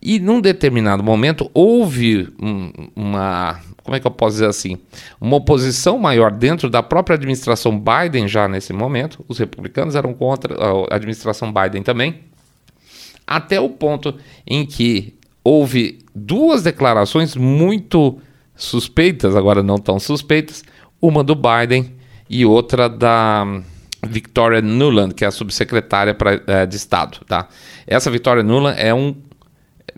E 0.03 0.21
num 0.21 0.39
determinado 0.39 1.03
momento 1.03 1.51
houve 1.55 2.29
um, 2.39 2.71
uma, 2.95 3.59
como 3.83 3.97
é 3.97 4.01
que 4.01 4.07
eu 4.07 4.11
posso 4.11 4.35
dizer 4.35 4.49
assim, 4.49 4.77
uma 5.19 5.37
oposição 5.37 5.99
maior 5.99 6.31
dentro 6.31 6.69
da 6.69 6.83
própria 6.83 7.15
administração 7.15 7.81
Biden 7.81 8.29
já 8.29 8.47
nesse 8.47 8.75
momento. 8.75 9.25
Os 9.27 9.39
republicanos 9.39 9.95
eram 9.95 10.13
contra 10.13 10.55
a 10.63 10.95
administração 10.95 11.51
Biden 11.51 11.83
também, 11.83 12.21
até 13.27 13.59
o 13.59 13.71
ponto 13.71 14.15
em 14.47 14.67
que 14.67 15.15
houve 15.43 16.01
duas 16.15 16.63
declarações 16.63 17.35
muito 17.35 18.21
suspeitas, 18.61 19.35
agora 19.35 19.63
não 19.63 19.79
tão 19.79 19.99
suspeitas, 19.99 20.63
uma 21.01 21.25
do 21.25 21.35
Biden 21.35 21.95
e 22.29 22.45
outra 22.45 22.89
da 22.89 23.63
Victoria 24.07 24.63
Nuland, 24.63 25.15
que 25.15 25.25
é 25.25 25.29
a 25.29 25.31
subsecretária 25.31 26.15
pra, 26.15 26.41
é, 26.47 26.67
de 26.67 26.77
Estado. 26.77 27.21
Tá? 27.27 27.49
Essa 27.87 28.11
Victoria 28.11 28.43
Nuland 28.43 28.79
é 28.79 28.95
um. 28.95 29.15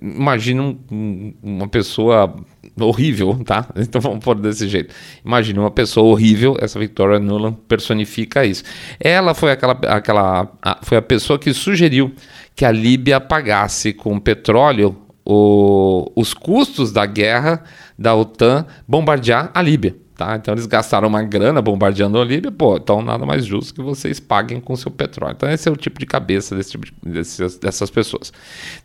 Imagina 0.00 0.62
um, 0.62 1.34
uma 1.42 1.68
pessoa 1.68 2.34
horrível, 2.80 3.38
tá? 3.44 3.68
Então 3.76 4.00
vamos 4.00 4.24
pôr 4.24 4.34
desse 4.36 4.68
jeito. 4.68 4.92
Imagina 5.24 5.60
uma 5.60 5.70
pessoa 5.70 6.10
horrível, 6.10 6.56
essa 6.60 6.78
Victoria 6.78 7.18
Nuland 7.20 7.56
personifica 7.68 8.44
isso. 8.44 8.64
Ela 8.98 9.34
foi 9.34 9.52
aquela, 9.52 9.74
aquela 9.88 10.52
a, 10.60 10.78
foi 10.82 10.98
a 10.98 11.02
pessoa 11.02 11.38
que 11.38 11.52
sugeriu 11.52 12.12
que 12.56 12.64
a 12.64 12.72
Líbia 12.72 13.20
pagasse 13.20 13.92
com 13.92 14.18
petróleo 14.18 14.96
o, 15.24 16.10
os 16.16 16.34
custos 16.34 16.92
da 16.92 17.06
guerra 17.06 17.62
da 17.98 18.14
OTAN 18.14 18.66
bombardear 18.86 19.50
a 19.54 19.62
Líbia. 19.62 19.96
Tá? 20.14 20.36
Então 20.36 20.54
eles 20.54 20.66
gastaram 20.66 21.08
uma 21.08 21.22
grana 21.22 21.62
bombardeando 21.62 22.20
a 22.20 22.24
Líbia, 22.24 22.52
pô, 22.52 22.76
então 22.76 23.02
nada 23.02 23.24
mais 23.24 23.44
justo 23.46 23.74
que 23.74 23.80
vocês 23.80 24.20
paguem 24.20 24.60
com 24.60 24.76
seu 24.76 24.90
petróleo. 24.90 25.32
Então 25.36 25.50
esse 25.50 25.68
é 25.68 25.72
o 25.72 25.76
tipo 25.76 25.98
de 25.98 26.06
cabeça 26.06 26.54
desse 26.54 26.72
tipo 26.72 26.84
de, 26.86 26.92
desses, 27.02 27.58
dessas 27.58 27.90
pessoas. 27.90 28.32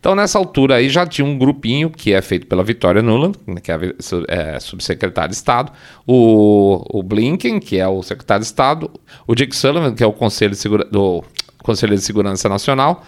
Então 0.00 0.14
nessa 0.14 0.38
altura 0.38 0.76
aí 0.76 0.88
já 0.88 1.06
tinha 1.06 1.24
um 1.24 1.38
grupinho 1.38 1.90
que 1.90 2.12
é 2.12 2.22
feito 2.22 2.46
pela 2.46 2.64
Vitória 2.64 3.02
Nuland, 3.02 3.38
que 3.62 3.70
é, 3.70 3.78
é 4.26 4.58
subsecretário 4.58 5.30
de 5.30 5.36
Estado, 5.36 5.70
o, 6.06 6.82
o, 6.90 7.02
Blinken, 7.02 7.60
que 7.60 7.78
é 7.78 7.86
o 7.86 8.02
secretário 8.02 8.40
de 8.40 8.46
Estado, 8.46 8.90
o 9.26 9.34
Jake 9.34 9.54
Sullivan, 9.54 9.94
que 9.94 10.02
é 10.02 10.06
o 10.06 10.12
conselho 10.12 10.52
de 10.52 10.56
segura, 10.56 10.84
do 10.86 11.22
Conselho 11.68 11.94
de 11.94 12.00
Segurança 12.00 12.48
Nacional, 12.48 13.04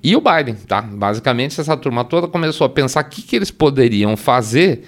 e 0.00 0.14
o 0.14 0.20
Biden, 0.20 0.54
tá? 0.54 0.80
Basicamente, 0.80 1.60
essa 1.60 1.76
turma 1.76 2.04
toda 2.04 2.28
começou 2.28 2.64
a 2.64 2.70
pensar 2.70 3.02
o 3.02 3.08
que, 3.08 3.22
que 3.22 3.34
eles 3.34 3.50
poderiam 3.50 4.16
fazer 4.16 4.84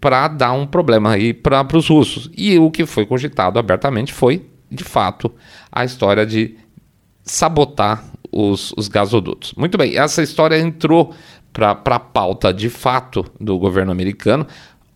para 0.00 0.26
dar 0.26 0.50
um 0.52 0.66
problema 0.66 1.12
aí 1.12 1.32
para 1.32 1.64
os 1.76 1.88
russos. 1.88 2.28
E 2.36 2.58
o 2.58 2.68
que 2.68 2.84
foi 2.84 3.06
cogitado 3.06 3.56
abertamente 3.60 4.12
foi, 4.12 4.46
de 4.68 4.82
fato, 4.82 5.32
a 5.70 5.84
história 5.84 6.26
de 6.26 6.56
sabotar 7.22 8.04
os, 8.32 8.72
os 8.76 8.88
gasodutos. 8.88 9.54
Muito 9.56 9.78
bem, 9.78 9.96
essa 9.96 10.20
história 10.20 10.58
entrou 10.58 11.14
para 11.52 11.70
a 11.70 12.00
pauta 12.00 12.52
de 12.52 12.68
fato 12.68 13.24
do 13.40 13.56
governo 13.58 13.92
americano, 13.92 14.44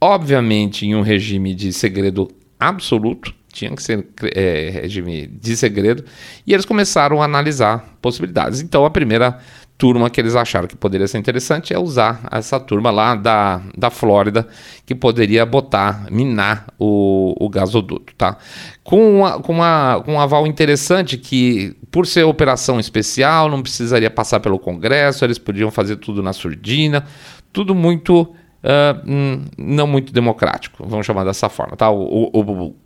obviamente 0.00 0.84
em 0.86 0.96
um 0.96 1.02
regime 1.02 1.54
de 1.54 1.72
segredo 1.72 2.28
absoluto, 2.58 3.32
tinha 3.52 3.70
que 3.74 3.82
ser 3.82 4.06
é, 4.34 4.70
regime 4.82 5.26
de 5.26 5.56
segredo, 5.56 6.04
e 6.46 6.52
eles 6.52 6.64
começaram 6.64 7.20
a 7.20 7.24
analisar 7.24 7.96
possibilidades. 8.00 8.60
Então, 8.60 8.84
a 8.84 8.90
primeira 8.90 9.38
turma 9.76 10.10
que 10.10 10.20
eles 10.20 10.36
acharam 10.36 10.68
que 10.68 10.76
poderia 10.76 11.08
ser 11.08 11.16
interessante 11.16 11.72
é 11.72 11.78
usar 11.78 12.28
essa 12.30 12.60
turma 12.60 12.90
lá 12.90 13.14
da, 13.14 13.62
da 13.76 13.88
Flórida, 13.88 14.46
que 14.84 14.94
poderia 14.94 15.46
botar, 15.46 16.06
minar 16.10 16.66
o, 16.78 17.34
o 17.40 17.48
gasoduto, 17.48 18.14
tá? 18.14 18.36
Com, 18.84 19.20
uma, 19.20 19.40
com, 19.40 19.54
uma, 19.54 20.02
com 20.04 20.12
um 20.12 20.20
aval 20.20 20.46
interessante 20.46 21.16
que, 21.16 21.74
por 21.90 22.06
ser 22.06 22.24
operação 22.24 22.78
especial, 22.78 23.48
não 23.48 23.62
precisaria 23.62 24.10
passar 24.10 24.38
pelo 24.40 24.58
Congresso, 24.58 25.24
eles 25.24 25.38
podiam 25.38 25.70
fazer 25.70 25.96
tudo 25.96 26.22
na 26.22 26.32
surdina, 26.32 27.04
tudo 27.52 27.74
muito... 27.74 28.34
Uh, 28.62 29.48
não 29.56 29.86
muito 29.86 30.12
democrático, 30.12 30.86
vamos 30.86 31.06
chamar 31.06 31.24
dessa 31.24 31.48
forma, 31.48 31.74
tá? 31.78 31.88
O, 31.88 32.30
o, 32.30 32.40
o 32.40 32.76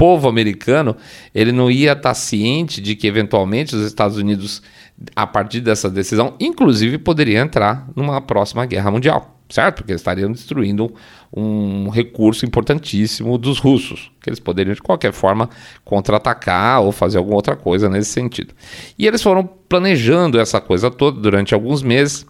povo 0.00 0.26
americano 0.30 0.96
ele 1.34 1.52
não 1.52 1.70
ia 1.70 1.92
estar 1.92 2.08
tá 2.08 2.14
ciente 2.14 2.80
de 2.80 2.96
que 2.96 3.06
eventualmente 3.06 3.76
os 3.76 3.84
Estados 3.84 4.16
Unidos, 4.16 4.62
a 5.14 5.26
partir 5.26 5.60
dessa 5.60 5.90
decisão, 5.90 6.36
inclusive 6.40 6.96
poderia 6.96 7.38
entrar 7.38 7.86
numa 7.94 8.18
próxima 8.18 8.64
guerra 8.64 8.90
mundial, 8.90 9.38
certo? 9.50 9.76
Porque 9.76 9.92
eles 9.92 10.00
estariam 10.00 10.32
destruindo 10.32 10.90
um 11.30 11.90
recurso 11.90 12.46
importantíssimo 12.46 13.36
dos 13.36 13.58
russos, 13.58 14.10
que 14.22 14.30
eles 14.30 14.40
poderiam 14.40 14.72
de 14.72 14.80
qualquer 14.80 15.12
forma 15.12 15.50
contra-atacar 15.84 16.80
ou 16.80 16.92
fazer 16.92 17.18
alguma 17.18 17.36
outra 17.36 17.54
coisa 17.54 17.86
nesse 17.86 18.10
sentido. 18.10 18.54
E 18.98 19.06
eles 19.06 19.22
foram 19.22 19.46
planejando 19.68 20.40
essa 20.40 20.62
coisa 20.62 20.90
toda 20.90 21.20
durante 21.20 21.52
alguns 21.52 21.82
meses 21.82 22.24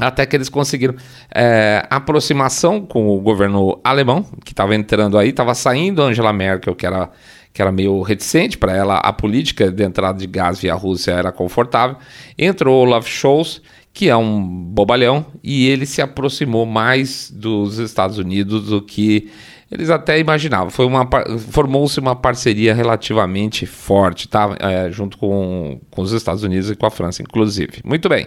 até 0.00 0.24
que 0.24 0.36
eles 0.36 0.48
conseguiram 0.48 0.94
é, 1.34 1.86
aproximação 1.90 2.80
com 2.80 3.08
o 3.08 3.20
governo 3.20 3.80
alemão, 3.82 4.24
que 4.44 4.52
estava 4.52 4.74
entrando 4.74 5.18
aí, 5.18 5.30
estava 5.30 5.54
saindo 5.54 6.02
Angela 6.02 6.32
Merkel, 6.32 6.74
que 6.74 6.86
era, 6.86 7.10
que 7.52 7.60
era 7.60 7.72
meio 7.72 8.00
reticente 8.02 8.56
para 8.56 8.74
ela, 8.74 8.98
a 8.98 9.12
política 9.12 9.70
de 9.70 9.84
entrada 9.84 10.18
de 10.18 10.26
gás 10.26 10.60
via 10.60 10.74
Rússia 10.74 11.12
era 11.12 11.32
confortável. 11.32 11.96
Entrou 12.38 12.86
Olaf 12.86 13.06
Scholz, 13.06 13.60
que 13.92 14.08
é 14.08 14.16
um 14.16 14.40
bobalhão, 14.40 15.26
e 15.42 15.68
ele 15.68 15.84
se 15.84 16.00
aproximou 16.00 16.64
mais 16.64 17.30
dos 17.30 17.78
Estados 17.78 18.18
Unidos 18.18 18.66
do 18.66 18.80
que 18.80 19.30
eles 19.70 19.90
até 19.90 20.18
imaginavam. 20.18 20.70
Foi 20.70 20.86
uma 20.86 21.06
formou-se 21.50 22.00
uma 22.00 22.16
parceria 22.16 22.74
relativamente 22.74 23.66
forte, 23.66 24.26
tá? 24.26 24.56
É, 24.60 24.90
junto 24.90 25.18
com, 25.18 25.80
com 25.90 26.02
os 26.02 26.12
Estados 26.12 26.42
Unidos 26.42 26.70
e 26.70 26.76
com 26.76 26.86
a 26.86 26.90
França, 26.90 27.22
inclusive. 27.22 27.80
Muito 27.84 28.08
bem. 28.08 28.26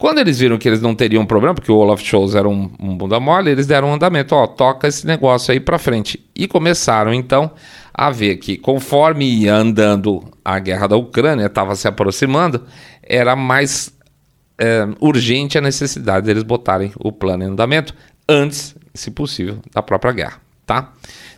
Quando 0.00 0.16
eles 0.16 0.38
viram 0.38 0.56
que 0.56 0.66
eles 0.66 0.80
não 0.80 0.94
teriam 0.94 1.26
problema, 1.26 1.54
porque 1.54 1.70
o 1.70 1.76
Olaf 1.76 2.00
Scholz 2.02 2.34
era 2.34 2.48
um, 2.48 2.70
um 2.80 2.96
bunda 2.96 3.20
mole, 3.20 3.50
eles 3.50 3.66
deram 3.66 3.88
um 3.88 3.92
andamento, 3.92 4.34
ó, 4.34 4.46
toca 4.46 4.88
esse 4.88 5.06
negócio 5.06 5.52
aí 5.52 5.60
para 5.60 5.78
frente. 5.78 6.18
E 6.34 6.48
começaram 6.48 7.12
então 7.12 7.50
a 7.92 8.10
ver 8.10 8.38
que 8.38 8.56
conforme 8.56 9.26
ia 9.26 9.54
andando 9.54 10.24
a 10.42 10.58
guerra 10.58 10.86
da 10.86 10.96
Ucrânia, 10.96 11.44
estava 11.44 11.76
se 11.76 11.86
aproximando, 11.86 12.64
era 13.02 13.36
mais 13.36 13.94
é, 14.58 14.88
urgente 15.02 15.58
a 15.58 15.60
necessidade 15.60 16.24
deles 16.24 16.44
botarem 16.44 16.92
o 16.98 17.12
plano 17.12 17.44
em 17.44 17.48
andamento 17.48 17.94
antes, 18.26 18.74
se 18.94 19.10
possível, 19.10 19.58
da 19.70 19.82
própria 19.82 20.12
guerra, 20.12 20.40
tá? 20.64 20.94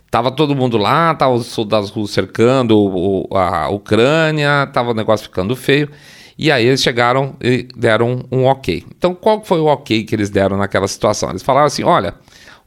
Tava 0.09 0.31
todo 0.31 0.55
mundo 0.55 0.77
lá, 0.77 1.13
tava 1.13 1.33
os 1.33 1.47
soldados 1.47 1.89
russos 1.89 2.13
cercando 2.15 3.27
a 3.29 3.67
Ucrânia, 3.67 4.69
tava 4.71 4.91
o 4.91 4.93
negócio 4.93 5.25
ficando 5.25 5.53
feio. 5.53 5.89
E 6.37 6.51
aí 6.51 6.65
eles 6.65 6.81
chegaram 6.81 7.35
e 7.41 7.67
deram 7.75 8.25
um, 8.31 8.45
ok. 8.45 8.83
Então, 8.97 9.13
qual 9.13 9.43
foi 9.43 9.59
o 9.59 9.65
ok 9.65 10.03
que 10.03 10.15
eles 10.15 10.29
deram 10.29 10.57
naquela 10.57 10.87
situação? 10.87 11.29
Eles 11.29 11.43
falaram 11.43 11.67
assim: 11.67 11.83
olha, 11.83 12.15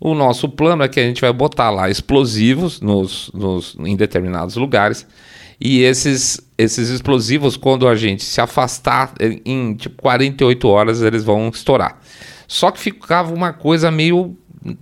o 0.01 0.15
nosso 0.15 0.49
plano 0.49 0.83
é 0.83 0.89
que 0.89 1.01
a 1.01 1.03
gente 1.03 1.21
vai 1.21 1.33
botar 1.33 1.71
lá 1.71 1.91
explosivos 1.91 2.81
nos, 2.81 3.31
nos, 3.35 3.77
em 3.81 3.97
determinados 3.97 4.57
lugares. 4.57 5.07
E 5.59 5.83
esses, 5.83 6.41
esses 6.59 6.91
explosivos, 6.91 7.57
quando 7.57 7.89
a 7.89 7.95
gente 7.95 8.23
se 8.23 8.41
afastar, 8.41 9.15
em 9.45 9.75
tipo 9.75 10.03
48 10.03 10.69
horas 10.69 11.03
eles 11.03 11.25
vão 11.25 11.49
estourar. 11.49 11.99
Só 12.47 12.71
que 12.71 12.79
ficava 12.79 13.35
uma 13.35 13.53
coisa 13.53 13.91
meio 13.91 14.37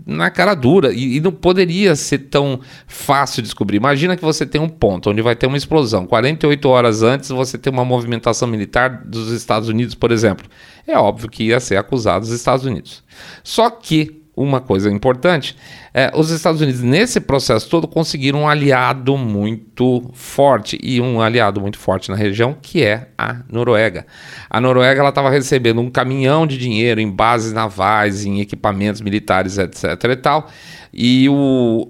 na 0.07 0.31
cara 0.31 0.55
dura 0.55 0.93
e, 0.93 1.17
e, 1.17 1.21
não 1.21 1.33
poderia 1.33 1.95
ser 1.97 2.19
tão 2.19 2.61
fácil 2.87 3.43
descobrir. 3.43 3.77
Imagina 3.77 4.17
que 4.17 4.25
você 4.25 4.47
tem 4.47 4.61
um 4.61 4.69
ponto 4.69 5.11
onde 5.11 5.23
vai 5.23 5.37
ter 5.37 5.47
uma 5.47 5.57
explosão. 5.57 6.07
48 6.07 6.69
horas 6.69 7.03
antes 7.03 7.29
você 7.29 7.59
tem 7.59 7.73
uma 7.73 7.85
movimentação 7.85 8.49
militar 8.49 9.05
dos 9.05 9.31
Estados 9.31 9.69
Unidos, 9.69 9.95
por 9.95 10.11
exemplo. 10.11 10.47
É 10.87 10.99
óbvio 10.99 11.29
que 11.29 11.45
ia 11.45 11.61
ser 11.61 11.77
acusado 11.77 12.25
os 12.25 12.31
Estados 12.31 12.65
Unidos. 12.65 13.03
Só 13.43 13.71
que 13.71 14.24
uma 14.37 14.61
coisa 14.61 14.91
importante, 14.91 15.57
é, 15.93 16.11
os 16.15 16.31
Estados 16.31 16.61
Unidos, 16.61 16.81
nesse 16.81 17.21
processo 17.21 17.69
todo, 17.69 17.87
conseguiram 17.87 18.41
um 18.41 18.49
aliado 18.49 19.17
muito 19.17 20.11
forte, 20.13 20.79
e 20.83 21.01
um 21.01 21.21
aliado 21.21 21.61
muito 21.61 21.79
forte 21.79 22.11
na 22.11 22.17
região, 22.17 22.57
que 22.61 22.83
é 22.83 23.09
a 23.17 23.37
Noruega. 23.49 24.07
A 24.51 24.61
Noruega 24.61 25.09
estava 25.09 25.31
recebendo 25.31 25.81
um 25.81 25.91
caminhão 25.91 26.47
de 26.47 26.59
dinheiro 26.59 27.01
em 27.01 27.11
bases 27.11 27.53
navais, 27.53 28.25
em 28.25 28.41
equipamentos 28.41 29.01
militares, 29.01 29.57
etc. 29.57 29.85
e 30.11 30.17
tal, 30.17 30.51
e 30.93 31.29
o, 31.29 31.89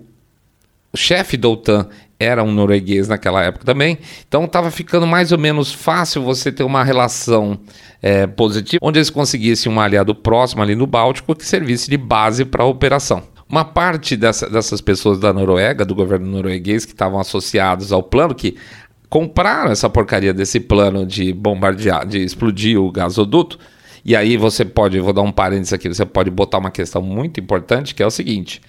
o 0.93 0.97
chefe 0.97 1.37
da 1.37 1.49
OTAN 1.49 1.89
era 2.25 2.43
um 2.43 2.53
norueguês 2.53 3.09
naquela 3.09 3.43
época 3.43 3.65
também, 3.65 3.99
então 4.27 4.45
estava 4.45 4.71
ficando 4.71 5.07
mais 5.07 5.33
ou 5.33 5.39
menos 5.39 5.73
fácil 5.73 6.23
você 6.23 6.51
ter 6.51 6.65
uma 6.65 6.83
relação 6.83 7.59
é, 8.03 8.27
positiva, 8.27 8.79
onde 8.83 8.99
eles 8.99 9.11
conseguissem 9.11 9.71
um 9.71 9.81
aliado 9.81 10.15
próximo 10.15 10.63
ali 10.63 10.75
no 10.75 10.87
Báltico 10.87 11.35
que 11.35 11.47
servisse 11.47 11.89
de 11.89 11.97
base 11.97 12.45
para 12.45 12.63
a 12.63 12.67
operação. 12.67 13.23
Uma 13.49 13.65
parte 13.65 14.17
dessa, 14.17 14.49
dessas 14.49 14.81
pessoas 14.81 15.19
da 15.19 15.33
Noruega, 15.33 15.85
do 15.85 15.95
governo 15.95 16.27
norueguês, 16.27 16.85
que 16.85 16.93
estavam 16.93 17.21
associados 17.21 17.93
ao 17.93 18.03
plano, 18.03 18.35
que 18.35 18.57
compraram 19.09 19.71
essa 19.71 19.89
porcaria 19.89 20.35
desse 20.35 20.59
plano 20.59 21.07
de 21.07 21.33
bombardear, 21.33 22.07
de 22.07 22.19
explodir 22.19 22.81
o 22.81 22.91
gasoduto, 22.91 23.59
e 24.05 24.15
aí 24.15 24.37
você 24.37 24.65
pode, 24.65 25.01
vou 25.01 25.13
dar 25.13 25.23
um 25.23 25.33
parênteses 25.33 25.73
aqui, 25.73 25.89
você 25.89 26.05
pode 26.05 26.31
botar 26.31 26.59
uma 26.59 26.71
questão 26.71 27.01
muito 27.01 27.41
importante, 27.41 27.95
que 27.95 28.03
é 28.03 28.07
o 28.07 28.11
seguinte: 28.11 28.61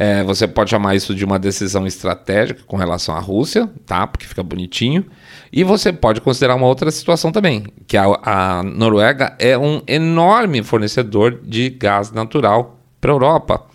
É, 0.00 0.22
você 0.22 0.46
pode 0.46 0.70
chamar 0.70 0.94
isso 0.94 1.12
de 1.12 1.24
uma 1.24 1.40
decisão 1.40 1.84
estratégica 1.84 2.62
com 2.64 2.76
relação 2.76 3.16
à 3.16 3.18
Rússia, 3.18 3.68
tá? 3.84 4.06
Porque 4.06 4.26
fica 4.26 4.44
bonitinho. 4.44 5.04
E 5.52 5.64
você 5.64 5.92
pode 5.92 6.20
considerar 6.20 6.54
uma 6.54 6.68
outra 6.68 6.88
situação 6.92 7.32
também, 7.32 7.64
que 7.84 7.96
a, 7.96 8.04
a 8.22 8.62
Noruega 8.62 9.34
é 9.40 9.58
um 9.58 9.82
enorme 9.88 10.62
fornecedor 10.62 11.40
de 11.42 11.70
gás 11.70 12.12
natural 12.12 12.78
para 13.00 13.10
a 13.10 13.14
Europa 13.14 13.66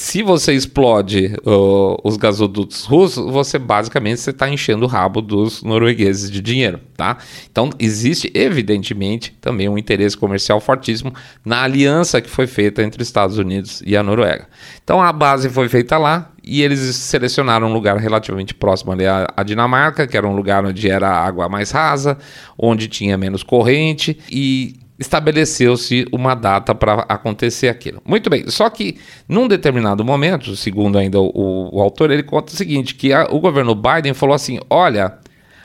se 0.00 0.22
você 0.22 0.52
explode 0.52 1.34
uh, 1.44 1.98
os 2.04 2.16
gasodutos 2.16 2.84
russos, 2.84 3.32
você 3.32 3.58
basicamente 3.58 4.18
está 4.18 4.48
enchendo 4.48 4.84
o 4.84 4.88
rabo 4.88 5.20
dos 5.20 5.60
noruegueses 5.64 6.30
de 6.30 6.40
dinheiro, 6.40 6.78
tá? 6.96 7.18
Então 7.50 7.68
existe 7.80 8.30
evidentemente 8.32 9.36
também 9.40 9.68
um 9.68 9.76
interesse 9.76 10.16
comercial 10.16 10.60
fortíssimo 10.60 11.12
na 11.44 11.64
aliança 11.64 12.20
que 12.20 12.30
foi 12.30 12.46
feita 12.46 12.80
entre 12.80 13.02
os 13.02 13.08
Estados 13.08 13.38
Unidos 13.38 13.82
e 13.84 13.96
a 13.96 14.02
Noruega. 14.04 14.46
Então 14.84 15.02
a 15.02 15.12
base 15.12 15.50
foi 15.50 15.68
feita 15.68 15.98
lá 15.98 16.30
e 16.44 16.62
eles 16.62 16.78
selecionaram 16.78 17.68
um 17.68 17.72
lugar 17.72 17.96
relativamente 17.96 18.54
próximo 18.54 18.92
ali 18.92 19.04
à 19.04 19.42
Dinamarca, 19.42 20.06
que 20.06 20.16
era 20.16 20.28
um 20.28 20.36
lugar 20.36 20.64
onde 20.64 20.88
era 20.88 21.10
água 21.10 21.48
mais 21.48 21.72
rasa, 21.72 22.16
onde 22.56 22.86
tinha 22.86 23.18
menos 23.18 23.42
corrente 23.42 24.16
e 24.30 24.76
estabeleceu-se 24.98 26.06
uma 26.12 26.34
data 26.34 26.74
para 26.74 27.04
acontecer 27.08 27.68
aquilo. 27.68 28.02
Muito 28.04 28.28
bem, 28.28 28.48
só 28.50 28.68
que 28.68 28.98
num 29.28 29.46
determinado 29.46 30.04
momento, 30.04 30.56
segundo 30.56 30.98
ainda 30.98 31.20
o, 31.20 31.70
o 31.72 31.80
autor, 31.80 32.10
ele 32.10 32.22
conta 32.22 32.52
o 32.52 32.56
seguinte, 32.56 32.94
que 32.94 33.12
a, 33.12 33.28
o 33.30 33.38
governo 33.38 33.74
Biden 33.74 34.12
falou 34.12 34.34
assim, 34.34 34.58
olha, 34.68 35.18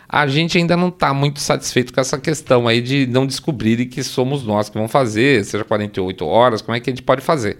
a 0.07 0.27
gente 0.27 0.59
ainda 0.59 0.77
não 0.77 0.89
está 0.89 1.11
muito 1.11 1.39
satisfeito 1.39 1.91
com 1.91 1.99
essa 1.99 2.19
questão 2.19 2.67
aí 2.67 2.79
de 2.79 3.07
não 3.07 3.25
descobrirem 3.25 3.87
que 3.87 4.03
somos 4.03 4.43
nós 4.43 4.69
que 4.69 4.75
vamos 4.75 4.91
fazer, 4.91 5.43
seja 5.43 5.63
48 5.63 6.23
horas, 6.23 6.61
como 6.61 6.75
é 6.75 6.79
que 6.79 6.89
a 6.89 6.93
gente 6.93 7.01
pode 7.01 7.21
fazer? 7.21 7.57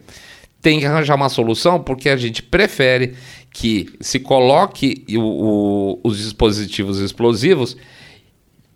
Tem 0.61 0.79
que 0.79 0.85
arranjar 0.85 1.15
uma 1.15 1.29
solução 1.29 1.79
porque 1.79 2.07
a 2.07 2.15
gente 2.15 2.43
prefere 2.43 3.15
que 3.51 3.89
se 3.99 4.19
coloque 4.19 5.03
o, 5.17 5.19
o, 5.19 5.99
os 6.03 6.19
dispositivos 6.19 6.99
explosivos 6.99 7.75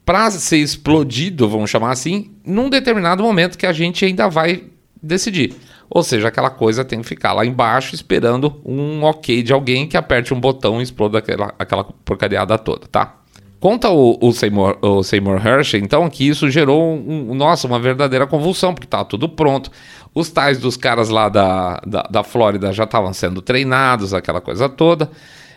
para 0.07 0.31
ser 0.31 0.59
explodido, 0.59 1.49
vamos 1.49 1.69
chamar 1.69 1.91
assim, 1.91 2.31
num 2.45 2.69
determinado 2.69 3.21
momento 3.21 3.57
que 3.57 3.65
a 3.65 3.73
gente 3.73 4.05
ainda 4.05 4.29
vai 4.29 4.63
decidir. 5.03 5.53
Ou 5.89 6.01
seja, 6.01 6.29
aquela 6.29 6.49
coisa 6.49 6.85
tem 6.85 7.01
que 7.01 7.07
ficar 7.07 7.33
lá 7.33 7.45
embaixo 7.45 7.93
esperando 7.93 8.61
um 8.65 9.03
ok 9.03 9.43
de 9.43 9.51
alguém 9.51 9.85
que 9.85 9.97
aperte 9.97 10.33
um 10.33 10.39
botão 10.39 10.79
e 10.79 10.83
exploda 10.83 11.17
aquela, 11.17 11.53
aquela 11.59 11.83
porcariada 11.83 12.57
toda, 12.57 12.87
tá? 12.87 13.17
Conta 13.59 13.89
o, 13.89 14.17
o, 14.21 14.31
Seymour, 14.31 14.77
o 14.81 15.03
Seymour 15.03 15.45
Hershey, 15.45 15.81
então, 15.81 16.09
que 16.09 16.25
isso 16.25 16.49
gerou, 16.49 16.95
um, 16.95 17.35
nossa, 17.35 17.67
uma 17.67 17.79
verdadeira 17.79 18.25
convulsão, 18.25 18.73
porque 18.73 18.87
tá 18.87 19.03
tudo 19.03 19.27
pronto. 19.27 19.69
Os 20.15 20.29
tais 20.29 20.57
dos 20.57 20.77
caras 20.77 21.09
lá 21.09 21.27
da, 21.27 21.81
da, 21.85 22.03
da 22.03 22.23
Flórida 22.23 22.71
já 22.71 22.85
estavam 22.85 23.11
sendo 23.11 23.41
treinados, 23.41 24.13
aquela 24.13 24.39
coisa 24.39 24.69
toda. 24.69 25.11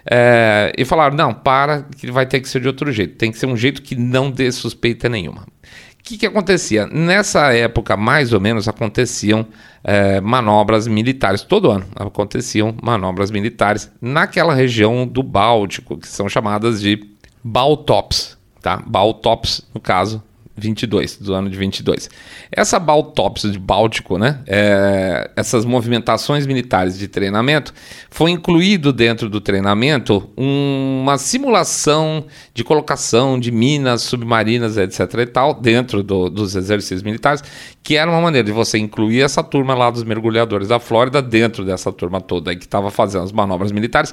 É, 0.04 0.72
e 0.76 0.84
falaram: 0.84 1.16
não, 1.16 1.34
para, 1.34 1.82
que 1.96 2.10
vai 2.10 2.26
ter 2.26 2.40
que 2.40 2.48
ser 2.48 2.60
de 2.60 2.68
outro 2.68 2.90
jeito. 2.92 3.16
Tem 3.16 3.30
que 3.30 3.38
ser 3.38 3.46
um 3.46 3.56
jeito 3.56 3.82
que 3.82 3.94
não 3.94 4.30
dê 4.30 4.50
suspeita 4.52 5.08
nenhuma. 5.08 5.42
O 5.42 6.02
que, 6.02 6.16
que 6.16 6.26
acontecia? 6.26 6.86
Nessa 6.86 7.52
época, 7.52 7.96
mais 7.96 8.32
ou 8.32 8.40
menos, 8.40 8.66
aconteciam 8.66 9.46
é, 9.84 10.20
manobras 10.20 10.88
militares. 10.88 11.42
Todo 11.42 11.70
ano 11.70 11.86
aconteciam 11.94 12.74
manobras 12.82 13.30
militares 13.30 13.92
naquela 14.00 14.54
região 14.54 15.06
do 15.06 15.22
Báltico, 15.22 15.98
que 15.98 16.08
são 16.08 16.28
chamadas 16.28 16.80
de 16.80 17.00
Baltops. 17.44 18.38
Tá? 18.60 18.82
Baltops, 18.86 19.62
no 19.74 19.80
caso, 19.80 20.22
22, 20.60 21.16
do 21.18 21.34
ano 21.34 21.48
de 21.48 21.56
22. 21.56 22.08
Essa 22.52 22.78
Baltops 22.78 23.50
de 23.50 23.58
Báltico, 23.58 24.18
né, 24.18 24.40
é, 24.46 25.30
essas 25.36 25.64
movimentações 25.64 26.46
militares 26.46 26.98
de 26.98 27.08
treinamento, 27.08 27.72
foi 28.10 28.30
incluído 28.30 28.92
dentro 28.92 29.28
do 29.28 29.40
treinamento 29.40 30.30
uma 30.36 31.18
simulação 31.18 32.24
de 32.54 32.62
colocação 32.62 33.38
de 33.38 33.50
minas 33.50 34.02
submarinas, 34.02 34.76
etc. 34.76 35.00
e 35.20 35.26
tal, 35.26 35.54
dentro 35.54 36.02
do, 36.02 36.28
dos 36.28 36.54
exercícios 36.54 37.02
militares, 37.02 37.42
que 37.82 37.96
era 37.96 38.10
uma 38.10 38.20
maneira 38.20 38.46
de 38.46 38.52
você 38.52 38.78
incluir 38.78 39.22
essa 39.22 39.42
turma 39.42 39.74
lá 39.74 39.90
dos 39.90 40.04
mergulhadores 40.04 40.68
da 40.68 40.78
Flórida 40.78 41.22
dentro 41.22 41.64
dessa 41.64 41.92
turma 41.92 42.20
toda 42.20 42.50
aí 42.50 42.56
que 42.56 42.64
estava 42.64 42.90
fazendo 42.90 43.24
as 43.24 43.32
manobras 43.32 43.72
militares, 43.72 44.12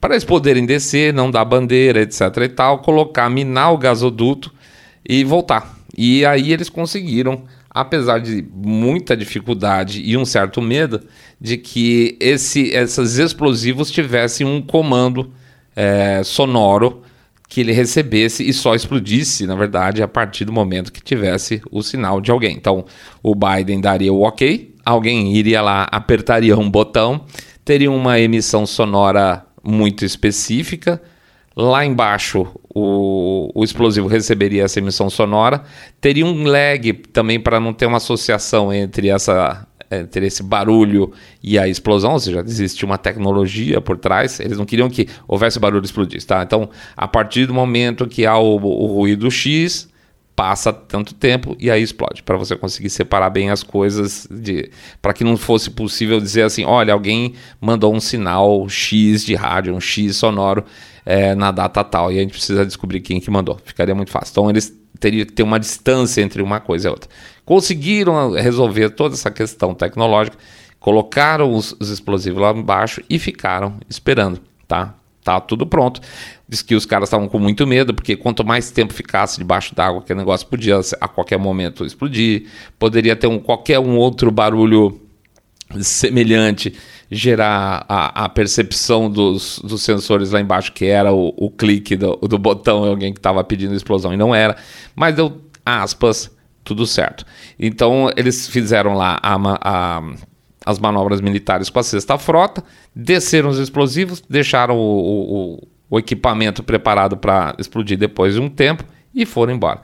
para 0.00 0.14
eles 0.14 0.24
poderem 0.24 0.66
descer, 0.66 1.14
não 1.14 1.30
dar 1.30 1.44
bandeira, 1.44 2.00
etc. 2.00 2.20
e 2.38 2.48
tal, 2.48 2.78
colocar, 2.80 3.30
minar 3.30 3.72
o 3.72 3.78
gasoduto 3.78 4.52
e 5.08 5.22
voltar. 5.22 5.78
E 5.96 6.24
aí 6.24 6.52
eles 6.52 6.68
conseguiram, 6.68 7.42
apesar 7.70 8.18
de 8.18 8.44
muita 8.54 9.16
dificuldade 9.16 10.02
e 10.02 10.16
um 10.16 10.24
certo 10.24 10.60
medo, 10.62 11.00
de 11.40 11.56
que 11.56 12.16
esse, 12.20 12.68
esses 12.70 13.18
explosivos 13.18 13.90
tivessem 13.90 14.46
um 14.46 14.62
comando 14.62 15.32
é, 15.76 16.22
sonoro 16.24 17.02
que 17.48 17.60
ele 17.60 17.72
recebesse 17.72 18.48
e 18.48 18.52
só 18.52 18.74
explodisse, 18.74 19.46
na 19.46 19.54
verdade, 19.54 20.02
a 20.02 20.08
partir 20.08 20.46
do 20.46 20.52
momento 20.52 20.90
que 20.90 21.02
tivesse 21.02 21.60
o 21.70 21.82
sinal 21.82 22.18
de 22.18 22.30
alguém. 22.30 22.56
Então, 22.56 22.86
o 23.22 23.34
Biden 23.34 23.78
daria 23.78 24.10
o 24.10 24.22
ok, 24.22 24.74
alguém 24.82 25.36
iria 25.36 25.60
lá, 25.60 25.86
apertaria 25.92 26.56
um 26.56 26.70
botão, 26.70 27.26
teria 27.62 27.90
uma 27.90 28.18
emissão 28.18 28.64
sonora 28.64 29.44
muito 29.62 30.02
específica, 30.02 31.00
Lá 31.54 31.84
embaixo, 31.84 32.46
o, 32.74 33.50
o, 33.54 33.62
explosivo 33.62 34.08
receberia 34.08 34.64
essa 34.64 34.78
emissão 34.78 35.10
sonora. 35.10 35.62
Teria 36.00 36.24
um 36.24 36.44
lag 36.44 36.92
também 37.12 37.38
para 37.38 37.60
não 37.60 37.74
ter 37.74 37.86
uma 37.86 37.98
associação 37.98 38.72
entre, 38.72 39.10
essa, 39.10 39.66
entre 39.90 40.26
esse 40.26 40.42
barulho 40.42 41.12
e 41.42 41.58
a 41.58 41.68
explosão, 41.68 42.12
ou 42.12 42.18
seja, 42.18 42.40
existe 42.40 42.84
uma 42.84 42.96
tecnologia 42.96 43.80
por 43.80 43.98
trás. 43.98 44.40
Eles 44.40 44.56
não 44.56 44.64
queriam 44.64 44.88
que 44.88 45.06
houvesse 45.28 45.58
barulho 45.58 45.84
explodisse. 45.84 46.26
Tá? 46.26 46.42
Então, 46.42 46.70
a 46.96 47.06
partir 47.06 47.44
do 47.44 47.52
momento 47.52 48.06
que 48.06 48.24
há 48.24 48.38
o, 48.38 48.56
o 48.56 48.86
ruído 48.86 49.30
X, 49.30 49.91
passa 50.42 50.72
tanto 50.72 51.14
tempo 51.14 51.56
e 51.60 51.70
aí 51.70 51.80
explode, 51.80 52.20
para 52.20 52.36
você 52.36 52.56
conseguir 52.56 52.90
separar 52.90 53.30
bem 53.30 53.50
as 53.50 53.62
coisas, 53.62 54.26
para 55.00 55.12
que 55.12 55.22
não 55.22 55.36
fosse 55.36 55.70
possível 55.70 56.18
dizer 56.18 56.42
assim, 56.42 56.64
olha, 56.64 56.92
alguém 56.92 57.34
mandou 57.60 57.94
um 57.94 58.00
sinal 58.00 58.68
X 58.68 59.24
de 59.24 59.36
rádio, 59.36 59.72
um 59.72 59.80
X 59.80 60.16
sonoro 60.16 60.64
é, 61.06 61.32
na 61.36 61.52
data 61.52 61.84
tal, 61.84 62.10
e 62.10 62.18
a 62.18 62.22
gente 62.22 62.32
precisa 62.32 62.66
descobrir 62.66 63.00
quem 63.02 63.20
que 63.20 63.30
mandou. 63.30 63.56
Ficaria 63.64 63.94
muito 63.94 64.10
fácil. 64.10 64.32
Então 64.32 64.50
eles 64.50 64.76
teriam 64.98 65.24
que 65.24 65.32
ter 65.32 65.44
uma 65.44 65.60
distância 65.60 66.20
entre 66.20 66.42
uma 66.42 66.58
coisa 66.58 66.88
e 66.88 66.90
outra. 66.90 67.08
Conseguiram 67.44 68.32
resolver 68.32 68.90
toda 68.90 69.14
essa 69.14 69.30
questão 69.30 69.72
tecnológica, 69.72 70.36
colocaram 70.80 71.54
os, 71.54 71.72
os 71.78 71.88
explosivos 71.88 72.42
lá 72.42 72.50
embaixo 72.50 73.00
e 73.08 73.16
ficaram 73.16 73.76
esperando, 73.88 74.40
tá? 74.66 74.96
Tá 75.22 75.38
tudo 75.40 75.64
pronto. 75.64 76.00
Diz 76.52 76.60
que 76.60 76.74
os 76.74 76.84
caras 76.84 77.08
estavam 77.08 77.28
com 77.28 77.38
muito 77.38 77.66
medo, 77.66 77.94
porque 77.94 78.14
quanto 78.14 78.44
mais 78.44 78.70
tempo 78.70 78.92
ficasse 78.92 79.38
debaixo 79.38 79.74
d'água, 79.74 80.02
aquele 80.02 80.18
negócio 80.18 80.46
podia 80.46 80.78
a 81.00 81.08
qualquer 81.08 81.38
momento 81.38 81.82
explodir, 81.82 82.46
poderia 82.78 83.16
ter 83.16 83.26
um, 83.26 83.38
qualquer 83.38 83.78
um 83.78 83.96
outro 83.96 84.30
barulho 84.30 85.00
semelhante 85.80 86.74
gerar 87.10 87.86
a, 87.88 88.24
a 88.24 88.28
percepção 88.28 89.10
dos, 89.10 89.60
dos, 89.60 89.80
sensores 89.80 90.32
lá 90.32 90.42
embaixo, 90.42 90.74
que 90.74 90.84
era 90.84 91.10
o, 91.10 91.32
o 91.38 91.50
clique 91.50 91.96
do, 91.96 92.16
do 92.16 92.36
botão, 92.36 92.84
alguém 92.84 93.14
que 93.14 93.18
estava 93.18 93.42
pedindo 93.42 93.74
explosão 93.74 94.12
e 94.12 94.18
não 94.18 94.34
era, 94.34 94.54
mas 94.94 95.14
deu 95.14 95.40
aspas, 95.64 96.30
tudo 96.62 96.86
certo. 96.86 97.24
Então 97.58 98.10
eles 98.14 98.46
fizeram 98.46 98.92
lá 98.92 99.18
a, 99.22 99.38
a, 99.62 100.02
as 100.66 100.78
manobras 100.78 101.22
militares 101.22 101.70
com 101.70 101.78
a 101.78 101.82
sexta 101.82 102.18
frota, 102.18 102.62
desceram 102.94 103.48
os 103.48 103.58
explosivos, 103.58 104.22
deixaram 104.28 104.76
o, 104.76 105.58
o, 105.58 105.68
o 105.92 105.98
equipamento 105.98 106.62
preparado 106.62 107.18
para 107.18 107.54
explodir 107.58 107.98
depois 107.98 108.32
de 108.32 108.40
um 108.40 108.48
tempo 108.48 108.82
e 109.14 109.26
foram 109.26 109.52
embora. 109.52 109.82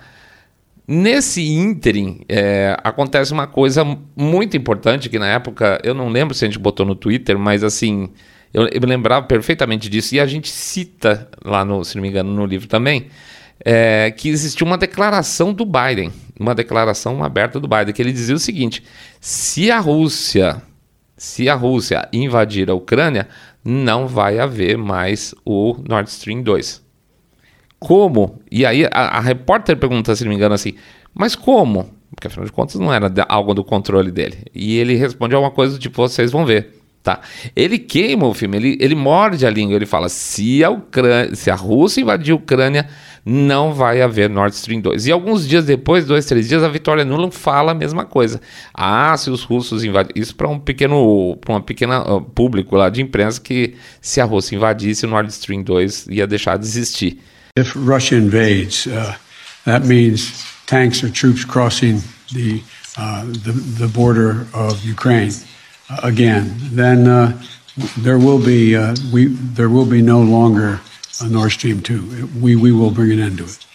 Nesse 0.87 1.47
ínterim, 1.47 2.23
é, 2.27 2.75
acontece 2.83 3.31
uma 3.31 3.47
coisa 3.47 3.85
muito 4.17 4.57
importante 4.57 5.11
que 5.11 5.19
na 5.19 5.29
época, 5.29 5.79
eu 5.85 5.93
não 5.93 6.09
lembro 6.09 6.35
se 6.35 6.47
a 6.47 6.49
gente 6.49 6.59
botou 6.59 6.87
no 6.87 6.95
Twitter, 6.95 7.39
mas 7.39 7.63
assim, 7.63 8.09
eu, 8.55 8.67
eu 8.69 8.81
lembrava 8.87 9.27
perfeitamente 9.27 9.91
disso, 9.91 10.15
e 10.15 10.21
a 10.21 10.25
gente 10.25 10.49
cita 10.49 11.29
lá, 11.45 11.63
no, 11.63 11.85
se 11.85 11.95
não 11.95 12.01
me 12.01 12.09
engano, 12.09 12.33
no 12.33 12.47
livro 12.47 12.67
também, 12.67 13.09
é, 13.63 14.11
que 14.11 14.31
existiu 14.31 14.67
uma 14.67 14.79
declaração 14.79 15.53
do 15.53 15.67
Biden, 15.67 16.11
uma 16.41 16.55
declaração 16.55 17.23
aberta 17.23 17.61
do 17.61 17.69
Biden, 17.69 17.93
que 17.93 18.01
ele 18.01 18.13
dizia 18.13 18.35
o 18.35 18.39
seguinte: 18.39 18.83
se 19.21 19.71
a 19.71 19.79
Rússia, 19.79 20.63
se 21.19 21.51
a 21.51 21.55
Rússia 21.55 22.09
invadir 22.15 22.71
a 22.71 22.75
Ucrânia, 22.75 23.29
não 23.69 24.09
vai 24.09 24.39
haver 24.39 24.79
mais 24.79 25.35
o 25.45 25.77
Nord 25.87 26.09
Stream 26.09 26.41
2. 26.43 26.83
Como? 27.79 28.41
E 28.51 28.65
aí 28.65 28.87
a, 28.87 29.19
a, 29.19 29.21
repórter 29.21 29.77
pergunta, 29.77 30.17
se 30.17 30.25
não 30.25 30.31
me 30.31 30.37
engano, 30.37 30.55
assim, 30.55 30.75
mas 31.15 31.37
como? 31.37 31.91
Porque 32.11 32.29
afinal 32.29 32.47
de 32.47 32.53
contas 32.53 32.77
não 32.77 32.93
era 32.93 33.13
algo 33.29 33.53
do 33.53 33.63
controle 33.63 34.11
dele. 34.11 34.39
E 34.55 34.79
ele 34.79 34.95
responde 34.95 35.35
alguma 35.35 35.51
coisa 35.51 35.79
tipo, 35.79 36.01
vocês 36.01 36.33
vão 36.33 36.47
ver. 36.47 36.79
Tá. 37.03 37.21
Ele 37.55 37.79
queima 37.79 38.27
o 38.27 38.35
filme, 38.35 38.57
ele, 38.57 38.79
ele 38.81 38.95
morde 38.95 39.47
a 39.47 39.51
língua, 39.51 39.77
ele 39.77 39.87
fala: 39.87 40.09
se 40.09 40.65
a, 40.65 40.71
Ucrânia, 40.71 41.35
se 41.35 41.51
a 41.51 41.55
Rússia 41.55 42.01
invadir 42.01 42.33
a 42.33 42.37
Ucrânia, 42.37 42.89
não 43.29 43.75
vai 43.75 44.01
haver 44.01 44.31
Nord 44.31 44.55
Stream 44.57 44.81
2. 44.81 45.07
E 45.07 45.13
alguns 45.13 45.47
dias 45.47 45.67
depois, 45.67 46.07
dois, 46.07 46.25
três 46.25 46.49
dias, 46.49 46.63
a 46.63 46.69
Vitória 46.69 47.05
Nuland 47.05 47.35
fala 47.35 47.73
a 47.73 47.75
mesma 47.75 48.07
coisa. 48.07 48.41
Ah, 48.73 49.15
se 49.19 49.29
os 49.29 49.43
russos 49.43 49.85
invadirem. 49.85 50.23
Isso 50.23 50.35
para 50.35 50.49
um 50.49 50.59
pequeno, 50.59 51.37
para 51.39 51.53
uma 51.53 51.61
pequena 51.61 52.01
uh, 52.11 52.23
público 52.23 52.75
lá 52.75 52.89
de 52.89 53.03
imprensa 53.03 53.39
que 53.39 53.75
se 54.01 54.19
a 54.19 54.25
Rússia 54.25 54.57
invadisse, 54.57 55.05
o 55.05 55.09
Nord 55.09 55.31
Stream 55.31 55.63
2 55.63 56.07
ia 56.09 56.27
deixar 56.27 56.57
de 56.57 56.65
existir. 56.65 57.19
If 57.59 57.77
Russia 57.77 58.17
invades, 58.17 58.87
uh, 58.87 59.15
that 59.67 59.87
means 59.87 60.33
tanks 60.67 61.03
or 61.03 61.11
troops 61.11 61.45
crossing 61.45 62.03
the, 62.33 62.63
uh, 62.97 63.25
the, 63.45 63.53
the 63.79 63.89
border 63.89 64.47
of 64.55 64.83
Ukraine 64.89 65.35
uh, 65.91 66.01
again. 66.03 66.57
Then 66.73 67.07
uh, 67.07 67.39
there 67.99 68.19
will 68.19 68.39
be 68.39 68.75
uh, 68.75 68.95
we 69.13 69.27
there 69.55 69.69
will 69.69 69.87
be 69.87 70.01
no 70.01 70.21
longer 70.23 70.81
a 71.21 71.29
Nord 71.29 71.51
Stream 71.51 71.83
two. 71.83 72.29
We 72.41 72.57
we 72.57 72.73
will 72.73 72.91
bring 72.91 73.13
an 73.13 73.21
end 73.21 73.39
to 73.39 73.45
it. 73.45 73.67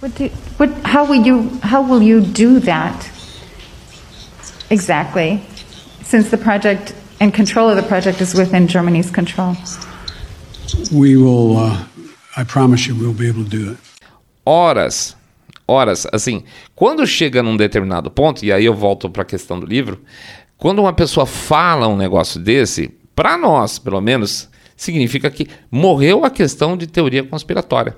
What 0.00 0.14
do, 0.14 0.28
what, 0.58 0.70
how 0.84 1.04
will 1.04 1.24
you 1.24 1.58
how 1.62 1.82
will 1.82 2.02
you 2.02 2.20
do 2.20 2.60
that 2.60 3.10
exactly? 4.70 5.40
Since 6.02 6.30
the 6.30 6.38
project 6.38 6.94
and 7.18 7.32
control 7.32 7.68
of 7.68 7.76
the 7.76 7.82
project 7.82 8.20
is 8.20 8.34
within 8.34 8.68
Germany's 8.68 9.10
control. 9.10 9.56
We 10.92 11.16
will. 11.16 11.56
Uh, 11.56 11.84
I 12.36 12.44
promise 12.44 12.86
you, 12.86 12.94
we'll 12.94 13.14
be 13.14 13.28
able 13.28 13.44
to 13.44 13.50
do 13.50 13.70
it. 13.72 13.78
Horas, 14.44 15.16
horas, 15.66 16.06
assim, 16.12 16.44
quando 16.74 17.06
chega 17.06 17.42
num 17.42 17.56
determinado 17.56 18.10
ponto, 18.10 18.44
e 18.44 18.52
aí 18.52 18.64
eu 18.64 18.74
volto 18.74 19.08
para 19.08 19.22
a 19.22 19.24
questão 19.24 19.58
do 19.58 19.66
livro, 19.66 19.98
quando 20.58 20.80
uma 20.80 20.92
pessoa 20.92 21.26
fala 21.26 21.88
um 21.88 21.96
negócio 21.96 22.38
desse, 22.38 22.90
para 23.14 23.38
nós, 23.38 23.78
pelo 23.78 24.00
menos, 24.00 24.48
significa 24.76 25.30
que 25.30 25.48
morreu 25.70 26.24
a 26.24 26.30
questão 26.30 26.76
de 26.76 26.86
teoria 26.86 27.24
conspiratória. 27.24 27.96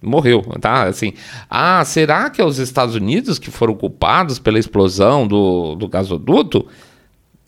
Morreu, 0.00 0.42
tá? 0.60 0.84
Assim, 0.84 1.12
ah, 1.50 1.84
será 1.84 2.30
que 2.30 2.40
é 2.40 2.44
os 2.44 2.58
Estados 2.58 2.94
Unidos 2.94 3.38
que 3.38 3.50
foram 3.50 3.74
culpados 3.74 4.38
pela 4.38 4.58
explosão 4.58 5.26
do, 5.26 5.74
do 5.74 5.88
gasoduto? 5.88 6.68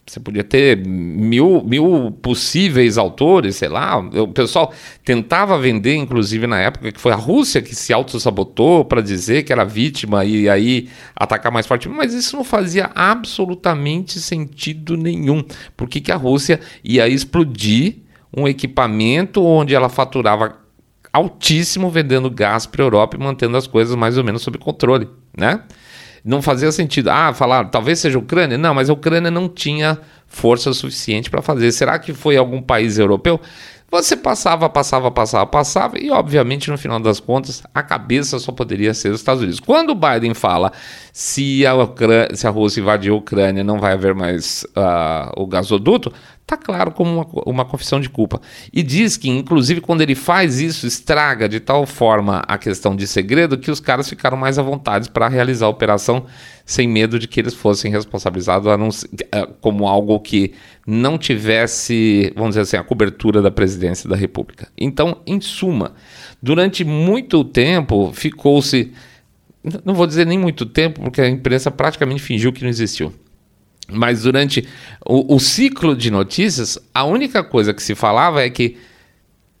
Você 0.05 0.19
podia 0.19 0.43
ter 0.43 0.75
mil, 0.85 1.63
mil 1.63 2.11
possíveis 2.21 2.97
autores, 2.97 3.55
sei 3.55 3.69
lá. 3.69 3.97
O 3.97 4.27
pessoal 4.27 4.73
tentava 5.05 5.57
vender, 5.57 5.95
inclusive 5.95 6.45
na 6.47 6.59
época, 6.59 6.91
que 6.91 6.99
foi 6.99 7.13
a 7.13 7.15
Rússia 7.15 7.61
que 7.61 7.73
se 7.73 7.93
auto-sabotou 7.93 8.83
para 8.83 8.99
dizer 8.99 9.43
que 9.43 9.53
era 9.53 9.63
vítima 9.63 10.25
e 10.25 10.49
aí 10.49 10.89
atacar 11.15 11.49
mais 11.49 11.65
forte. 11.65 11.87
Mas 11.87 12.13
isso 12.13 12.35
não 12.35 12.43
fazia 12.43 12.91
absolutamente 12.93 14.19
sentido 14.19 14.97
nenhum. 14.97 15.41
Por 15.77 15.87
que, 15.87 16.01
que 16.01 16.11
a 16.11 16.17
Rússia 16.17 16.59
ia 16.83 17.07
explodir 17.07 17.99
um 18.35 18.47
equipamento 18.47 19.43
onde 19.43 19.75
ela 19.75 19.89
faturava 19.89 20.57
altíssimo 21.11 21.89
vendendo 21.89 22.29
gás 22.29 22.65
para 22.65 22.83
a 22.83 22.85
Europa 22.85 23.17
e 23.17 23.19
mantendo 23.19 23.57
as 23.57 23.67
coisas 23.67 23.95
mais 23.95 24.17
ou 24.17 24.23
menos 24.23 24.41
sob 24.41 24.57
controle, 24.57 25.09
né? 25.37 25.61
Não 26.23 26.41
fazia 26.41 26.71
sentido. 26.71 27.09
Ah, 27.09 27.33
falar, 27.33 27.65
talvez 27.65 27.99
seja 27.99 28.17
a 28.17 28.21
Ucrânia. 28.21 28.57
Não, 28.57 28.75
mas 28.75 28.89
a 28.89 28.93
Ucrânia 28.93 29.31
não 29.31 29.49
tinha 29.49 29.97
força 30.27 30.71
suficiente 30.71 31.31
para 31.31 31.41
fazer. 31.41 31.71
Será 31.71 31.97
que 31.97 32.13
foi 32.13 32.37
algum 32.37 32.61
país 32.61 32.99
europeu? 32.99 33.41
Você 33.91 34.15
passava, 34.15 34.69
passava, 34.69 35.11
passava, 35.11 35.45
passava, 35.45 35.99
e 35.99 36.09
obviamente 36.09 36.71
no 36.71 36.77
final 36.77 36.97
das 36.97 37.19
contas 37.19 37.61
a 37.73 37.83
cabeça 37.83 38.39
só 38.39 38.49
poderia 38.53 38.93
ser 38.93 39.09
os 39.09 39.19
Estados 39.19 39.43
Unidos. 39.43 39.59
Quando 39.59 39.89
o 39.89 39.95
Biden 39.95 40.33
fala 40.33 40.71
se 41.11 41.65
a, 41.65 41.75
Ucrânia, 41.75 42.29
se 42.33 42.47
a 42.47 42.49
Rússia 42.49 42.79
invadir 42.79 43.11
a 43.11 43.15
Ucrânia 43.15 43.65
não 43.65 43.79
vai 43.79 43.91
haver 43.91 44.15
mais 44.15 44.63
uh, 44.77 45.33
o 45.35 45.45
gasoduto, 45.45 46.09
tá 46.47 46.55
claro 46.55 46.91
como 46.91 47.11
uma, 47.15 47.27
uma 47.45 47.65
confissão 47.65 47.99
de 47.99 48.09
culpa. 48.09 48.39
E 48.71 48.81
diz 48.81 49.17
que, 49.17 49.29
inclusive, 49.29 49.81
quando 49.81 49.99
ele 49.99 50.15
faz 50.15 50.61
isso, 50.61 50.87
estraga 50.87 51.49
de 51.49 51.59
tal 51.59 51.85
forma 51.85 52.41
a 52.47 52.57
questão 52.57 52.95
de 52.95 53.05
segredo 53.05 53.57
que 53.57 53.69
os 53.69 53.81
caras 53.81 54.07
ficaram 54.07 54.37
mais 54.37 54.57
à 54.57 54.61
vontade 54.61 55.09
para 55.09 55.27
realizar 55.27 55.65
a 55.65 55.69
operação 55.69 56.25
sem 56.71 56.87
medo 56.87 57.19
de 57.19 57.27
que 57.27 57.37
eles 57.37 57.53
fossem 57.53 57.91
responsabilizados 57.91 59.05
eh, 59.29 59.47
como 59.59 59.89
algo 59.89 60.17
que 60.21 60.53
não 60.87 61.17
tivesse, 61.17 62.31
vamos 62.33 62.51
dizer 62.51 62.61
assim, 62.61 62.77
a 62.77 62.83
cobertura 62.83 63.41
da 63.41 63.51
presidência 63.51 64.09
da 64.09 64.15
República. 64.15 64.69
Então, 64.77 65.17
em 65.27 65.41
suma, 65.41 65.93
durante 66.41 66.85
muito 66.85 67.43
tempo 67.43 68.13
ficou-se, 68.13 68.93
não 69.83 69.93
vou 69.93 70.07
dizer 70.07 70.25
nem 70.25 70.39
muito 70.39 70.65
tempo, 70.65 71.01
porque 71.01 71.19
a 71.19 71.27
imprensa 71.27 71.69
praticamente 71.69 72.21
fingiu 72.21 72.53
que 72.53 72.63
não 72.63 72.69
existiu. 72.69 73.13
Mas 73.89 74.21
durante 74.21 74.65
o, 75.05 75.35
o 75.35 75.39
ciclo 75.41 75.93
de 75.93 76.09
notícias, 76.09 76.79
a 76.93 77.03
única 77.03 77.43
coisa 77.43 77.73
que 77.73 77.83
se 77.83 77.95
falava 77.95 78.41
é 78.41 78.49
que 78.49 78.77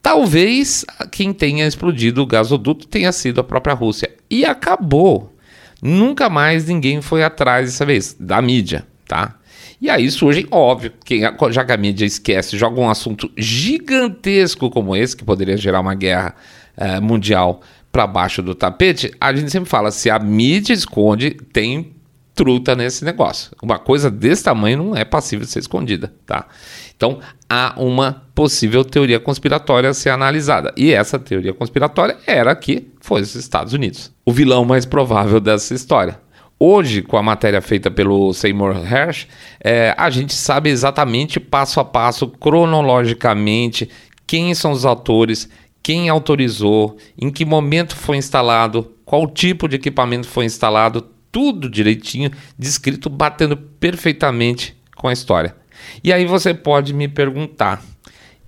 talvez 0.01 0.85
quem 1.11 1.33
tenha 1.33 1.67
explodido 1.67 2.21
o 2.21 2.25
gasoduto 2.25 2.87
tenha 2.87 3.11
sido 3.11 3.41
a 3.41 3.43
própria 3.43 3.73
Rússia. 3.73 4.09
E 4.29 4.45
acabou. 4.45 5.35
Nunca 5.81 6.29
mais 6.29 6.67
ninguém 6.67 7.01
foi 7.01 7.23
atrás 7.23 7.65
dessa 7.65 7.85
vez, 7.85 8.15
da 8.19 8.41
mídia, 8.41 8.85
tá? 9.07 9.35
E 9.81 9.89
aí 9.89 10.11
surge, 10.11 10.47
óbvio, 10.51 10.93
que 11.03 11.21
já 11.49 11.65
que 11.65 11.71
a 11.71 11.77
mídia 11.77 12.05
esquece, 12.05 12.55
joga 12.55 12.79
um 12.79 12.89
assunto 12.89 13.31
gigantesco 13.35 14.69
como 14.69 14.95
esse, 14.95 15.17
que 15.17 15.23
poderia 15.23 15.57
gerar 15.57 15.79
uma 15.79 15.95
guerra 15.95 16.35
é, 16.77 16.99
mundial 16.99 17.61
para 17.91 18.05
baixo 18.05 18.41
do 18.41 18.53
tapete, 18.53 19.11
a 19.19 19.33
gente 19.33 19.51
sempre 19.51 19.69
fala: 19.69 19.91
se 19.91 20.09
a 20.09 20.19
mídia 20.19 20.73
esconde, 20.73 21.31
tem 21.31 21.93
truta 22.33 22.75
nesse 22.75 23.03
negócio. 23.03 23.51
Uma 23.61 23.77
coisa 23.77 24.09
desse 24.09 24.43
tamanho 24.43 24.77
não 24.77 24.95
é 24.95 25.03
passível 25.03 25.45
de 25.45 25.51
ser 25.51 25.59
escondida, 25.59 26.13
tá? 26.25 26.47
Então, 26.95 27.19
há 27.51 27.73
uma 27.75 28.23
possível 28.33 28.85
teoria 28.85 29.19
conspiratória 29.19 29.89
a 29.89 29.93
ser 29.93 30.09
analisada. 30.09 30.73
E 30.77 30.93
essa 30.93 31.19
teoria 31.19 31.53
conspiratória 31.53 32.17
era 32.25 32.55
que 32.55 32.87
foi 33.01 33.19
os 33.19 33.35
Estados 33.35 33.73
Unidos. 33.73 34.09
O 34.25 34.31
vilão 34.31 34.63
mais 34.63 34.85
provável 34.85 35.41
dessa 35.41 35.73
história. 35.73 36.17
Hoje, 36.57 37.01
com 37.01 37.17
a 37.17 37.23
matéria 37.23 37.61
feita 37.61 37.91
pelo 37.91 38.33
Seymour 38.33 38.77
Hersh, 38.77 39.27
é, 39.61 39.93
a 39.97 40.09
gente 40.09 40.33
sabe 40.33 40.69
exatamente 40.69 41.41
passo 41.41 41.81
a 41.81 41.83
passo, 41.83 42.29
cronologicamente, 42.29 43.89
quem 44.25 44.53
são 44.55 44.71
os 44.71 44.85
autores, 44.85 45.49
quem 45.83 46.07
autorizou, 46.07 46.95
em 47.19 47.29
que 47.29 47.43
momento 47.43 47.97
foi 47.97 48.15
instalado, 48.15 48.95
qual 49.03 49.27
tipo 49.27 49.67
de 49.67 49.75
equipamento 49.75 50.27
foi 50.27 50.45
instalado, 50.45 51.05
tudo 51.29 51.69
direitinho, 51.69 52.31
descrito, 52.57 53.09
batendo 53.09 53.57
perfeitamente 53.57 54.77
com 54.95 55.09
a 55.09 55.13
história. 55.13 55.60
E 56.03 56.11
aí 56.11 56.25
você 56.25 56.53
pode 56.53 56.93
me 56.93 57.07
perguntar: 57.07 57.83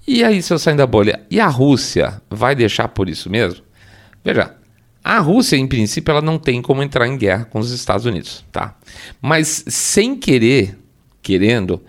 e 0.06 0.24
aí, 0.24 0.42
se 0.42 0.54
eu 0.54 0.60
sair 0.60 0.76
da 0.76 0.86
bolha, 0.86 1.22
e 1.32 1.40
a 1.40 1.48
Rússia 1.48 2.22
vai 2.30 2.54
deixar 2.54 2.90
por 2.90 3.08
isso 3.08 3.30
mesmo? 3.30 3.64
Veja, 4.24 4.54
a 5.02 5.20
Rússia, 5.20 5.56
em 5.56 5.66
princípio, 5.66 6.12
ela 6.12 6.22
não 6.22 6.38
tem 6.38 6.62
como 6.62 6.84
entrar 6.84 7.08
em 7.08 7.18
guerra 7.18 7.46
com 7.46 7.60
os 7.60 7.72
Estados 7.72 8.06
Unidos, 8.06 8.44
tá? 8.52 8.76
Mas 9.22 9.64
sem 9.68 10.18
querer, 10.18 10.78
querendo, 11.22 11.82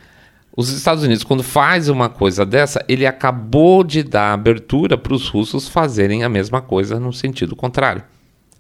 os 0.56 0.68
Estados 0.70 1.02
Unidos, 1.02 1.24
quando 1.24 1.42
faz 1.42 1.88
uma 1.88 2.08
coisa 2.08 2.46
dessa, 2.46 2.84
ele 2.88 3.04
acabou 3.04 3.82
de 3.82 4.04
dar 4.04 4.32
abertura 4.32 4.96
para 4.96 5.12
os 5.12 5.28
russos 5.28 5.68
fazerem 5.68 6.22
a 6.22 6.28
mesma 6.28 6.62
coisa 6.62 7.00
no 7.00 7.12
sentido 7.12 7.56
contrário. 7.56 8.04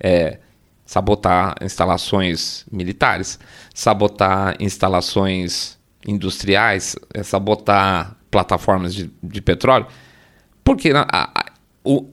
É, 0.00 0.38
sabotar 0.84 1.54
instalações 1.62 2.66
militares, 2.70 3.38
sabotar 3.72 4.56
instalações 4.58 5.78
industriais, 6.06 6.96
é 7.12 7.22
sabotar 7.22 8.16
plataformas 8.30 8.94
de, 8.94 9.10
de 9.22 9.40
petróleo, 9.40 9.86
porque 10.62 10.90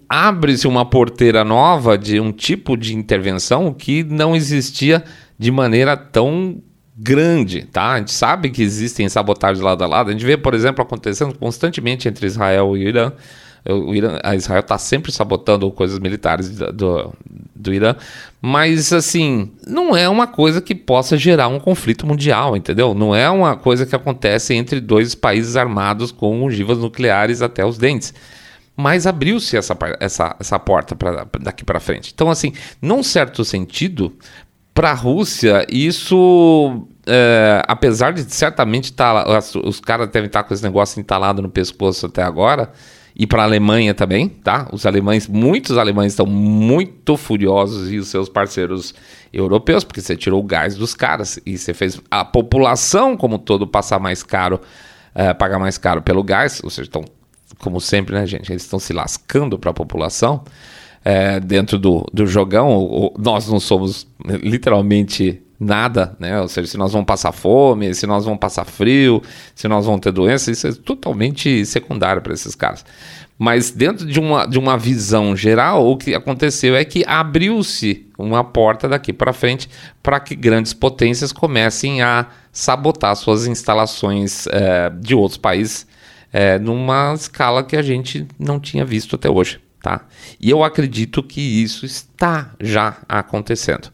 abre-se 0.08 0.68
uma 0.68 0.86
porteira 0.86 1.44
nova 1.44 1.98
de 1.98 2.20
um 2.20 2.32
tipo 2.32 2.76
de 2.78 2.96
intervenção 2.96 3.74
que 3.74 4.04
não 4.04 4.36
existia 4.36 5.04
de 5.38 5.52
maneira 5.52 5.96
tão 5.98 6.62
grande, 6.96 7.64
tá? 7.64 7.94
A 7.94 7.98
gente 7.98 8.12
sabe 8.12 8.50
que 8.50 8.62
existem 8.62 9.10
sabotagens 9.10 9.64
lado 9.64 9.84
a 9.84 9.88
lado. 9.88 10.10
A 10.10 10.12
gente 10.12 10.26
vê, 10.26 10.38
por 10.38 10.54
exemplo, 10.54 10.84
acontecendo 10.84 11.34
constantemente 11.38 12.08
entre 12.08 12.28
Israel 12.28 12.78
e 12.78 12.88
Irã. 12.88 13.12
O 13.64 13.94
Irã, 13.94 14.20
a 14.24 14.36
Israel 14.36 14.62
está 14.62 14.78
sempre 14.78 15.12
sabotando 15.12 15.72
coisas 15.72 16.00
militares 16.00 16.50
do, 16.50 17.14
do 17.56 17.74
Irã, 17.74 17.96
mas 18.42 18.92
assim, 18.92 19.52
não 19.68 19.96
é 19.96 20.10
uma 20.10 20.26
coisa 20.26 20.60
que 20.60 20.74
possa 20.74 21.16
gerar 21.16 21.48
um 21.48 21.60
conflito 21.60 22.08
mundial, 22.08 22.58
entendeu? 22.58 22.96
Não 22.96 23.16
é 23.16 23.30
uma 23.30 23.56
coisa 23.56 23.86
que 23.86 23.96
acontece 23.96 24.56
entre 24.56 24.82
dois 24.82 25.14
países 25.14 25.56
armados 25.56 26.12
com 26.12 26.44
ogivas 26.44 26.80
nucleares 26.80 27.44
até 27.44 27.64
os 27.64 27.78
dentes. 27.78 28.14
Mas 28.76 29.06
abriu-se 29.06 29.56
essa, 29.56 29.78
essa, 30.00 30.36
essa 30.40 30.58
porta 30.58 30.96
pra, 30.96 31.28
daqui 31.40 31.64
para 31.64 31.80
frente. 31.80 32.12
Então, 32.16 32.32
assim, 32.32 32.54
num 32.82 33.04
certo 33.04 33.46
sentido, 33.46 34.12
para 34.74 34.90
a 34.90 34.96
Rússia, 34.96 35.68
isso, 35.70 36.88
é, 37.06 37.62
apesar 37.68 38.12
de 38.12 38.24
certamente. 38.34 38.92
Tá, 38.92 39.24
os 39.64 39.80
caras 39.80 40.10
devem 40.10 40.28
estar 40.28 40.42
tá 40.42 40.48
com 40.48 40.54
esse 40.54 40.64
negócio 40.64 41.00
entalado 41.00 41.44
no 41.44 41.50
pescoço 41.50 42.08
até 42.08 42.24
agora 42.24 42.72
e 43.16 43.28
para 43.28 43.42
a 43.42 43.46
Alemanha 43.46 43.94
também, 43.94 44.30
tá? 44.30 44.68
Os 44.72 44.86
alemães, 44.86 45.28
muitos 45.28 45.78
alemães 45.78 46.14
estão 46.14 46.26
muito 46.26 47.18
furiosos 47.18 47.92
e 47.92 47.98
os 47.98 48.08
seus 48.08 48.30
parceiros 48.30 48.94
europeus, 49.34 49.84
porque 49.84 50.02
você 50.02 50.16
tirou 50.16 50.40
o 50.40 50.44
gás 50.44 50.76
dos 50.76 50.94
caras 50.94 51.40
e 51.46 51.58
você 51.58 51.74
fez 51.74 52.02
a 52.10 52.24
população 52.24 53.16
como 53.18 53.38
todo 53.38 53.68
passar 53.68 54.00
mais 54.00 54.24
caro, 54.24 54.62
uh, 55.16 55.36
pagar 55.38 55.60
mais 55.60 55.78
caro 55.78 56.02
pelo 56.02 56.24
gás, 56.24 56.62
ou 56.64 56.70
seja, 56.70 56.88
estão 56.88 57.04
como 57.60 57.80
sempre, 57.80 58.16
né, 58.16 58.26
gente? 58.26 58.52
Eles 58.52 58.64
estão 58.64 58.80
se 58.80 58.92
lascando 58.94 59.58
para 59.58 59.72
a 59.72 59.74
população 59.74 60.44
é, 61.04 61.40
dentro 61.40 61.78
do, 61.78 62.06
do 62.12 62.26
jogão. 62.26 63.14
Nós 63.18 63.48
não 63.48 63.60
somos 63.60 64.08
literalmente 64.26 65.42
nada, 65.64 66.16
né? 66.20 66.42
Ou 66.42 66.48
seja, 66.48 66.68
se 66.68 66.78
nós 66.78 66.92
vamos 66.92 67.06
passar 67.06 67.32
fome, 67.32 67.94
se 67.94 68.08
nós 68.08 68.26
vamos 68.26 68.40
passar 68.40 68.66
frio, 68.66 69.22
se 69.54 69.68
nós 69.68 69.86
vamos 69.86 70.02
ter 70.02 70.12
doença, 70.12 70.50
isso 70.50 70.68
é 70.68 70.72
totalmente 70.72 71.64
secundário 71.68 72.20
para 72.20 72.34
esses 72.34 72.56
caras. 72.56 72.84
Mas 73.38 73.70
dentro 73.70 74.08
de 74.08 74.20
uma, 74.20 74.48
de 74.48 74.58
uma 74.58 74.76
visão 74.76 75.36
geral, 75.36 75.88
o 75.88 75.98
que 75.98 76.16
aconteceu 76.16 76.76
é 76.76 76.84
que 76.84 77.04
abriu-se 77.06 78.08
uma 78.18 78.44
porta 78.44 78.90
daqui 78.90 79.14
para 79.14 79.34
frente 79.34 79.70
para 80.02 80.20
que 80.20 80.36
grandes 80.36 80.74
potências 80.74 81.32
comecem 81.32 82.02
a 82.02 82.26
sabotar 82.52 83.16
suas 83.16 83.46
instalações 83.46 84.48
é, 84.48 84.90
de 84.90 85.14
outros 85.14 85.38
países 85.38 85.86
é, 86.34 86.58
numa 86.58 87.14
escala 87.14 87.64
que 87.64 87.76
a 87.76 87.82
gente 87.84 88.28
não 88.40 88.60
tinha 88.60 88.84
visto 88.84 89.16
até 89.16 89.30
hoje. 89.30 89.60
Tá? 89.82 90.06
E 90.40 90.50
eu 90.50 90.64
acredito 90.64 91.22
que 91.22 91.42
isso 91.42 91.86
está 91.86 92.52
já 92.60 92.98
acontecendo. 93.08 93.92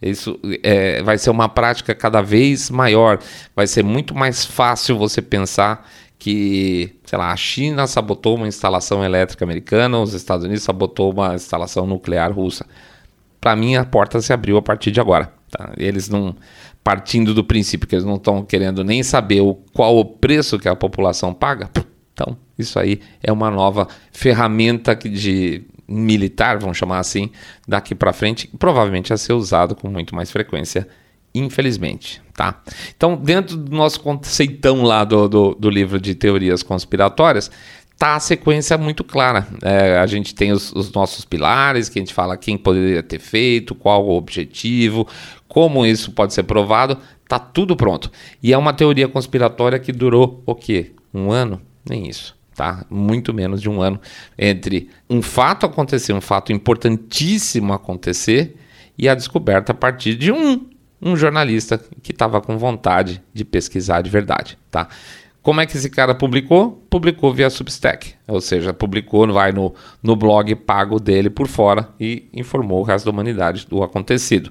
Isso 0.00 0.38
é, 0.62 1.02
vai 1.02 1.16
ser 1.16 1.30
uma 1.30 1.48
prática 1.48 1.94
cada 1.94 2.20
vez 2.20 2.70
maior. 2.70 3.18
Vai 3.54 3.66
ser 3.66 3.82
muito 3.82 4.14
mais 4.14 4.44
fácil 4.44 4.98
você 4.98 5.22
pensar 5.22 5.88
que, 6.18 6.94
sei 7.04 7.18
lá, 7.18 7.32
a 7.32 7.36
China 7.36 7.86
sabotou 7.86 8.36
uma 8.36 8.48
instalação 8.48 9.04
elétrica 9.04 9.44
americana, 9.44 9.98
os 9.98 10.12
Estados 10.12 10.44
Unidos 10.44 10.64
sabotou 10.64 11.12
uma 11.12 11.34
instalação 11.34 11.86
nuclear 11.86 12.32
russa. 12.32 12.66
Para 13.40 13.54
mim, 13.54 13.76
a 13.76 13.84
porta 13.84 14.20
se 14.20 14.32
abriu 14.32 14.56
a 14.56 14.62
partir 14.62 14.90
de 14.90 15.00
agora. 15.00 15.32
Tá? 15.50 15.72
Eles 15.76 16.08
não, 16.08 16.34
partindo 16.82 17.32
do 17.32 17.44
princípio 17.44 17.86
que 17.86 17.94
eles 17.94 18.04
não 18.04 18.16
estão 18.16 18.44
querendo 18.44 18.82
nem 18.82 19.02
saber 19.02 19.40
o, 19.40 19.54
qual 19.72 19.96
o 19.96 20.04
preço 20.04 20.58
que 20.58 20.68
a 20.68 20.74
população 20.74 21.32
paga. 21.32 21.70
Então, 22.12 22.36
isso 22.58 22.78
aí 22.78 23.00
é 23.22 23.30
uma 23.30 23.50
nova 23.50 23.86
ferramenta 24.10 24.94
de 24.96 25.64
militar, 25.88 26.58
vamos 26.58 26.76
chamar 26.76 26.98
assim, 26.98 27.30
daqui 27.66 27.94
para 27.94 28.12
frente, 28.12 28.50
provavelmente 28.58 29.12
a 29.12 29.16
ser 29.16 29.32
usado 29.32 29.74
com 29.74 29.88
muito 29.88 30.14
mais 30.14 30.30
frequência, 30.30 30.86
infelizmente, 31.34 32.20
tá? 32.34 32.62
Então, 32.96 33.16
dentro 33.16 33.56
do 33.56 33.74
nosso 33.74 34.00
conceitão 34.00 34.82
lá 34.82 35.04
do, 35.04 35.28
do, 35.28 35.54
do 35.54 35.70
livro 35.70 36.00
de 36.00 36.14
teorias 36.14 36.62
conspiratórias, 36.62 37.50
tá 37.98 38.16
a 38.16 38.20
sequência 38.20 38.76
muito 38.76 39.04
clara. 39.04 39.46
É, 39.62 39.98
a 39.98 40.06
gente 40.06 40.34
tem 40.34 40.52
os, 40.52 40.72
os, 40.72 40.92
nossos 40.92 41.24
pilares, 41.24 41.88
que 41.88 41.98
a 41.98 42.02
gente 42.02 42.14
fala 42.14 42.36
quem 42.36 42.56
poderia 42.56 43.02
ter 43.02 43.18
feito, 43.18 43.74
qual 43.74 44.04
o 44.04 44.16
objetivo, 44.16 45.06
como 45.48 45.86
isso 45.86 46.12
pode 46.12 46.34
ser 46.34 46.42
provado, 46.42 46.98
tá 47.28 47.38
tudo 47.38 47.76
pronto. 47.76 48.10
E 48.42 48.52
é 48.52 48.58
uma 48.58 48.72
teoria 48.72 49.08
conspiratória 49.08 49.78
que 49.78 49.92
durou 49.92 50.42
o 50.44 50.54
quê? 50.54 50.92
Um 51.14 51.30
ano? 51.30 51.60
Nem 51.88 52.08
isso 52.08 52.35
tá? 52.56 52.84
Muito 52.88 53.34
menos 53.34 53.60
de 53.60 53.68
um 53.68 53.80
ano 53.82 54.00
entre 54.36 54.88
um 55.08 55.20
fato 55.20 55.66
acontecer, 55.66 56.12
um 56.14 56.20
fato 56.20 56.52
importantíssimo 56.52 57.72
acontecer 57.72 58.56
e 58.96 59.08
a 59.08 59.14
descoberta 59.14 59.72
a 59.72 59.74
partir 59.74 60.14
de 60.14 60.32
um, 60.32 60.66
um 61.00 61.14
jornalista 61.14 61.78
que 62.02 62.12
estava 62.12 62.40
com 62.40 62.56
vontade 62.56 63.22
de 63.32 63.44
pesquisar 63.44 64.00
de 64.00 64.08
verdade, 64.08 64.58
tá? 64.70 64.88
Como 65.42 65.60
é 65.60 65.66
que 65.66 65.76
esse 65.76 65.88
cara 65.88 66.12
publicou? 66.12 66.84
Publicou 66.90 67.32
via 67.32 67.48
Substack, 67.48 68.14
ou 68.26 68.40
seja, 68.40 68.74
publicou, 68.74 69.32
vai 69.32 69.52
no, 69.52 69.72
no 70.02 70.16
blog 70.16 70.52
pago 70.56 70.98
dele 70.98 71.30
por 71.30 71.46
fora 71.46 71.88
e 72.00 72.28
informou 72.32 72.80
o 72.80 72.82
resto 72.82 73.04
da 73.04 73.12
humanidade 73.12 73.64
do 73.68 73.80
acontecido. 73.80 74.50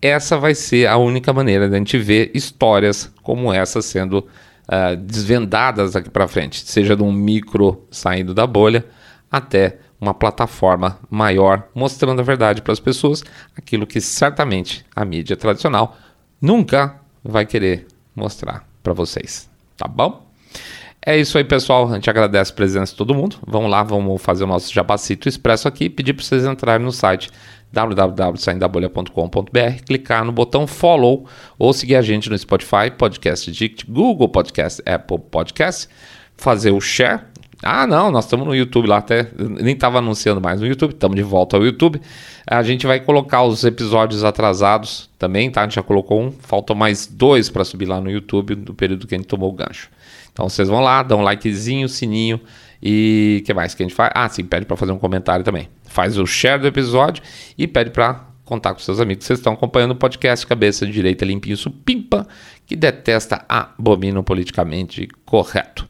Essa 0.00 0.38
vai 0.38 0.54
ser 0.54 0.86
a 0.86 0.96
única 0.96 1.34
maneira 1.34 1.68
de 1.68 1.74
a 1.74 1.78
gente 1.78 1.98
ver 1.98 2.30
histórias 2.32 3.12
como 3.22 3.52
essa 3.52 3.82
sendo 3.82 4.26
uh, 4.68 4.96
desvendadas 4.96 5.92
daqui 5.92 6.10
para 6.10 6.28
frente, 6.28 6.68
seja 6.68 6.96
de 6.96 7.02
um 7.02 7.12
micro 7.12 7.86
saindo 7.90 8.34
da 8.34 8.46
bolha 8.46 8.84
até 9.30 9.78
uma 10.00 10.12
plataforma 10.12 10.98
maior 11.08 11.68
mostrando 11.74 12.20
a 12.20 12.24
verdade 12.24 12.60
para 12.60 12.72
as 12.72 12.80
pessoas, 12.80 13.22
aquilo 13.56 13.86
que 13.86 14.00
certamente 14.00 14.84
a 14.94 15.04
mídia 15.04 15.36
tradicional 15.36 15.96
nunca 16.40 16.96
vai 17.22 17.46
querer 17.46 17.86
mostrar 18.14 18.66
para 18.82 18.92
vocês, 18.92 19.48
tá 19.76 19.86
bom? 19.86 20.26
É 21.04 21.18
isso 21.18 21.36
aí, 21.36 21.42
pessoal. 21.42 21.90
A 21.90 21.94
gente 21.94 22.08
agradece 22.08 22.52
a 22.52 22.54
presença 22.54 22.92
de 22.92 22.98
todo 22.98 23.12
mundo. 23.12 23.36
Vamos 23.44 23.68
lá, 23.68 23.82
vamos 23.82 24.22
fazer 24.22 24.44
o 24.44 24.46
nosso 24.46 24.72
jabacito 24.72 25.28
expresso 25.28 25.66
aqui. 25.66 25.90
Pedir 25.90 26.12
para 26.12 26.24
vocês 26.24 26.44
entrarem 26.44 26.86
no 26.86 26.92
site 26.92 27.28
www.saindabolha.com.br, 27.72 29.84
clicar 29.86 30.24
no 30.24 30.32
botão 30.32 30.66
follow 30.66 31.26
ou 31.58 31.72
seguir 31.72 31.96
a 31.96 32.02
gente 32.02 32.28
no 32.28 32.36
Spotify, 32.36 32.90
Podcast 32.96 33.50
Dict, 33.50 33.90
Google 33.90 34.28
Podcast, 34.28 34.82
Apple 34.84 35.18
Podcast, 35.18 35.88
fazer 36.36 36.70
o 36.70 36.80
share. 36.80 37.22
Ah, 37.62 37.86
não, 37.86 38.10
nós 38.10 38.24
estamos 38.24 38.44
no 38.44 38.54
YouTube 38.54 38.88
lá, 38.88 38.98
até 38.98 39.28
nem 39.38 39.74
estava 39.74 39.98
anunciando 39.98 40.40
mais 40.40 40.60
no 40.60 40.66
YouTube, 40.66 40.90
estamos 40.90 41.16
de 41.16 41.22
volta 41.22 41.56
ao 41.56 41.64
YouTube. 41.64 42.00
A 42.44 42.62
gente 42.62 42.86
vai 42.86 42.98
colocar 42.98 43.44
os 43.44 43.64
episódios 43.64 44.24
atrasados 44.24 45.08
também, 45.16 45.48
tá? 45.48 45.60
A 45.60 45.64
gente 45.64 45.76
já 45.76 45.82
colocou 45.82 46.20
um, 46.20 46.32
faltam 46.32 46.74
mais 46.74 47.06
dois 47.06 47.48
para 47.48 47.64
subir 47.64 47.86
lá 47.86 48.00
no 48.00 48.10
YouTube 48.10 48.56
do 48.56 48.74
período 48.74 49.06
que 49.06 49.14
a 49.14 49.18
gente 49.18 49.28
tomou 49.28 49.48
o 49.48 49.52
gancho. 49.52 49.88
Então 50.32 50.48
vocês 50.48 50.68
vão 50.68 50.80
lá, 50.80 51.04
dão 51.04 51.20
um 51.20 51.22
likezinho, 51.22 51.88
sininho 51.88 52.40
e 52.82 53.44
que 53.46 53.54
mais 53.54 53.74
que 53.74 53.82
a 53.82 53.86
gente 53.86 53.94
faz? 53.94 54.10
Ah, 54.12 54.28
sim, 54.28 54.44
pede 54.44 54.66
para 54.66 54.76
fazer 54.76 54.90
um 54.90 54.98
comentário 54.98 55.44
também. 55.44 55.68
Faz 55.92 56.16
o 56.16 56.24
share 56.24 56.58
do 56.58 56.66
episódio 56.66 57.22
e 57.56 57.68
pede 57.68 57.90
para 57.90 58.24
contar 58.46 58.72
com 58.72 58.80
seus 58.80 58.98
amigos. 58.98 59.26
Vocês 59.26 59.38
estão 59.38 59.52
acompanhando 59.52 59.90
o 59.90 59.94
podcast 59.94 60.46
Cabeça 60.46 60.86
de 60.86 60.92
Direita 60.92 61.22
Limpinho 61.22 61.54
Supimpa, 61.54 62.26
que 62.64 62.74
detesta 62.74 63.44
abomina 63.46 64.22
politicamente 64.22 65.06
correto. 65.26 65.86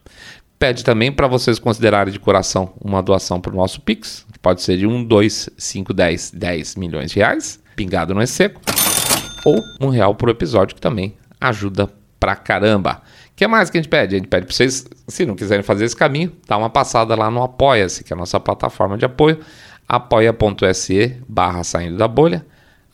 Pede 0.59 0.83
também 0.83 1.13
para 1.13 1.29
vocês 1.29 1.61
considerarem 1.61 2.13
de 2.13 2.19
coração 2.19 2.73
uma 2.81 3.01
doação 3.01 3.41
para 3.41 3.53
o 3.53 3.57
nosso 3.57 3.81
Pix, 3.81 4.27
que 4.33 4.41
pode 4.41 4.61
ser 4.63 4.77
de 4.77 4.89
1, 4.89 5.05
2, 5.05 5.51
5, 5.57 5.95
10, 5.95 6.33
10 6.33 6.75
milhões 6.75 7.13
de 7.13 7.21
reais, 7.21 7.63
pingado 7.77 8.13
não 8.13 8.21
é 8.21 8.27
seco, 8.27 8.61
ou 9.45 9.63
um 9.81 9.89
real 9.89 10.17
por 10.17 10.29
episódio, 10.29 10.75
que 10.75 10.81
também 10.81 11.15
ajuda 11.41 11.89
pra 12.19 12.35
caramba 12.35 13.03
que 13.35 13.47
mais 13.49 13.71
que 13.71 13.79
a 13.79 13.81
gente 13.81 13.89
pede? 13.89 14.15
A 14.15 14.19
gente 14.19 14.29
pede 14.29 14.47
para 14.47 14.55
vocês, 14.55 14.87
se 15.09 15.25
não 15.25 15.35
quiserem 15.35 15.63
fazer 15.63 15.85
esse 15.85 15.97
caminho, 15.97 16.33
dá 16.47 16.57
uma 16.57 16.71
passada 16.71 17.15
lá 17.17 17.31
no 17.31 17.43
Apoia-se, 17.43 18.05
que 18.05 18.13
é 18.13 18.15
a 18.15 18.19
nossa 18.19 18.39
plataforma 18.39 18.97
de 18.97 19.05
apoio, 19.05 19.41
apoia.se 19.93 21.17
barra 21.29 21.63
saindo 21.63 21.97
da 21.99 22.09
bolha, 22.09 22.45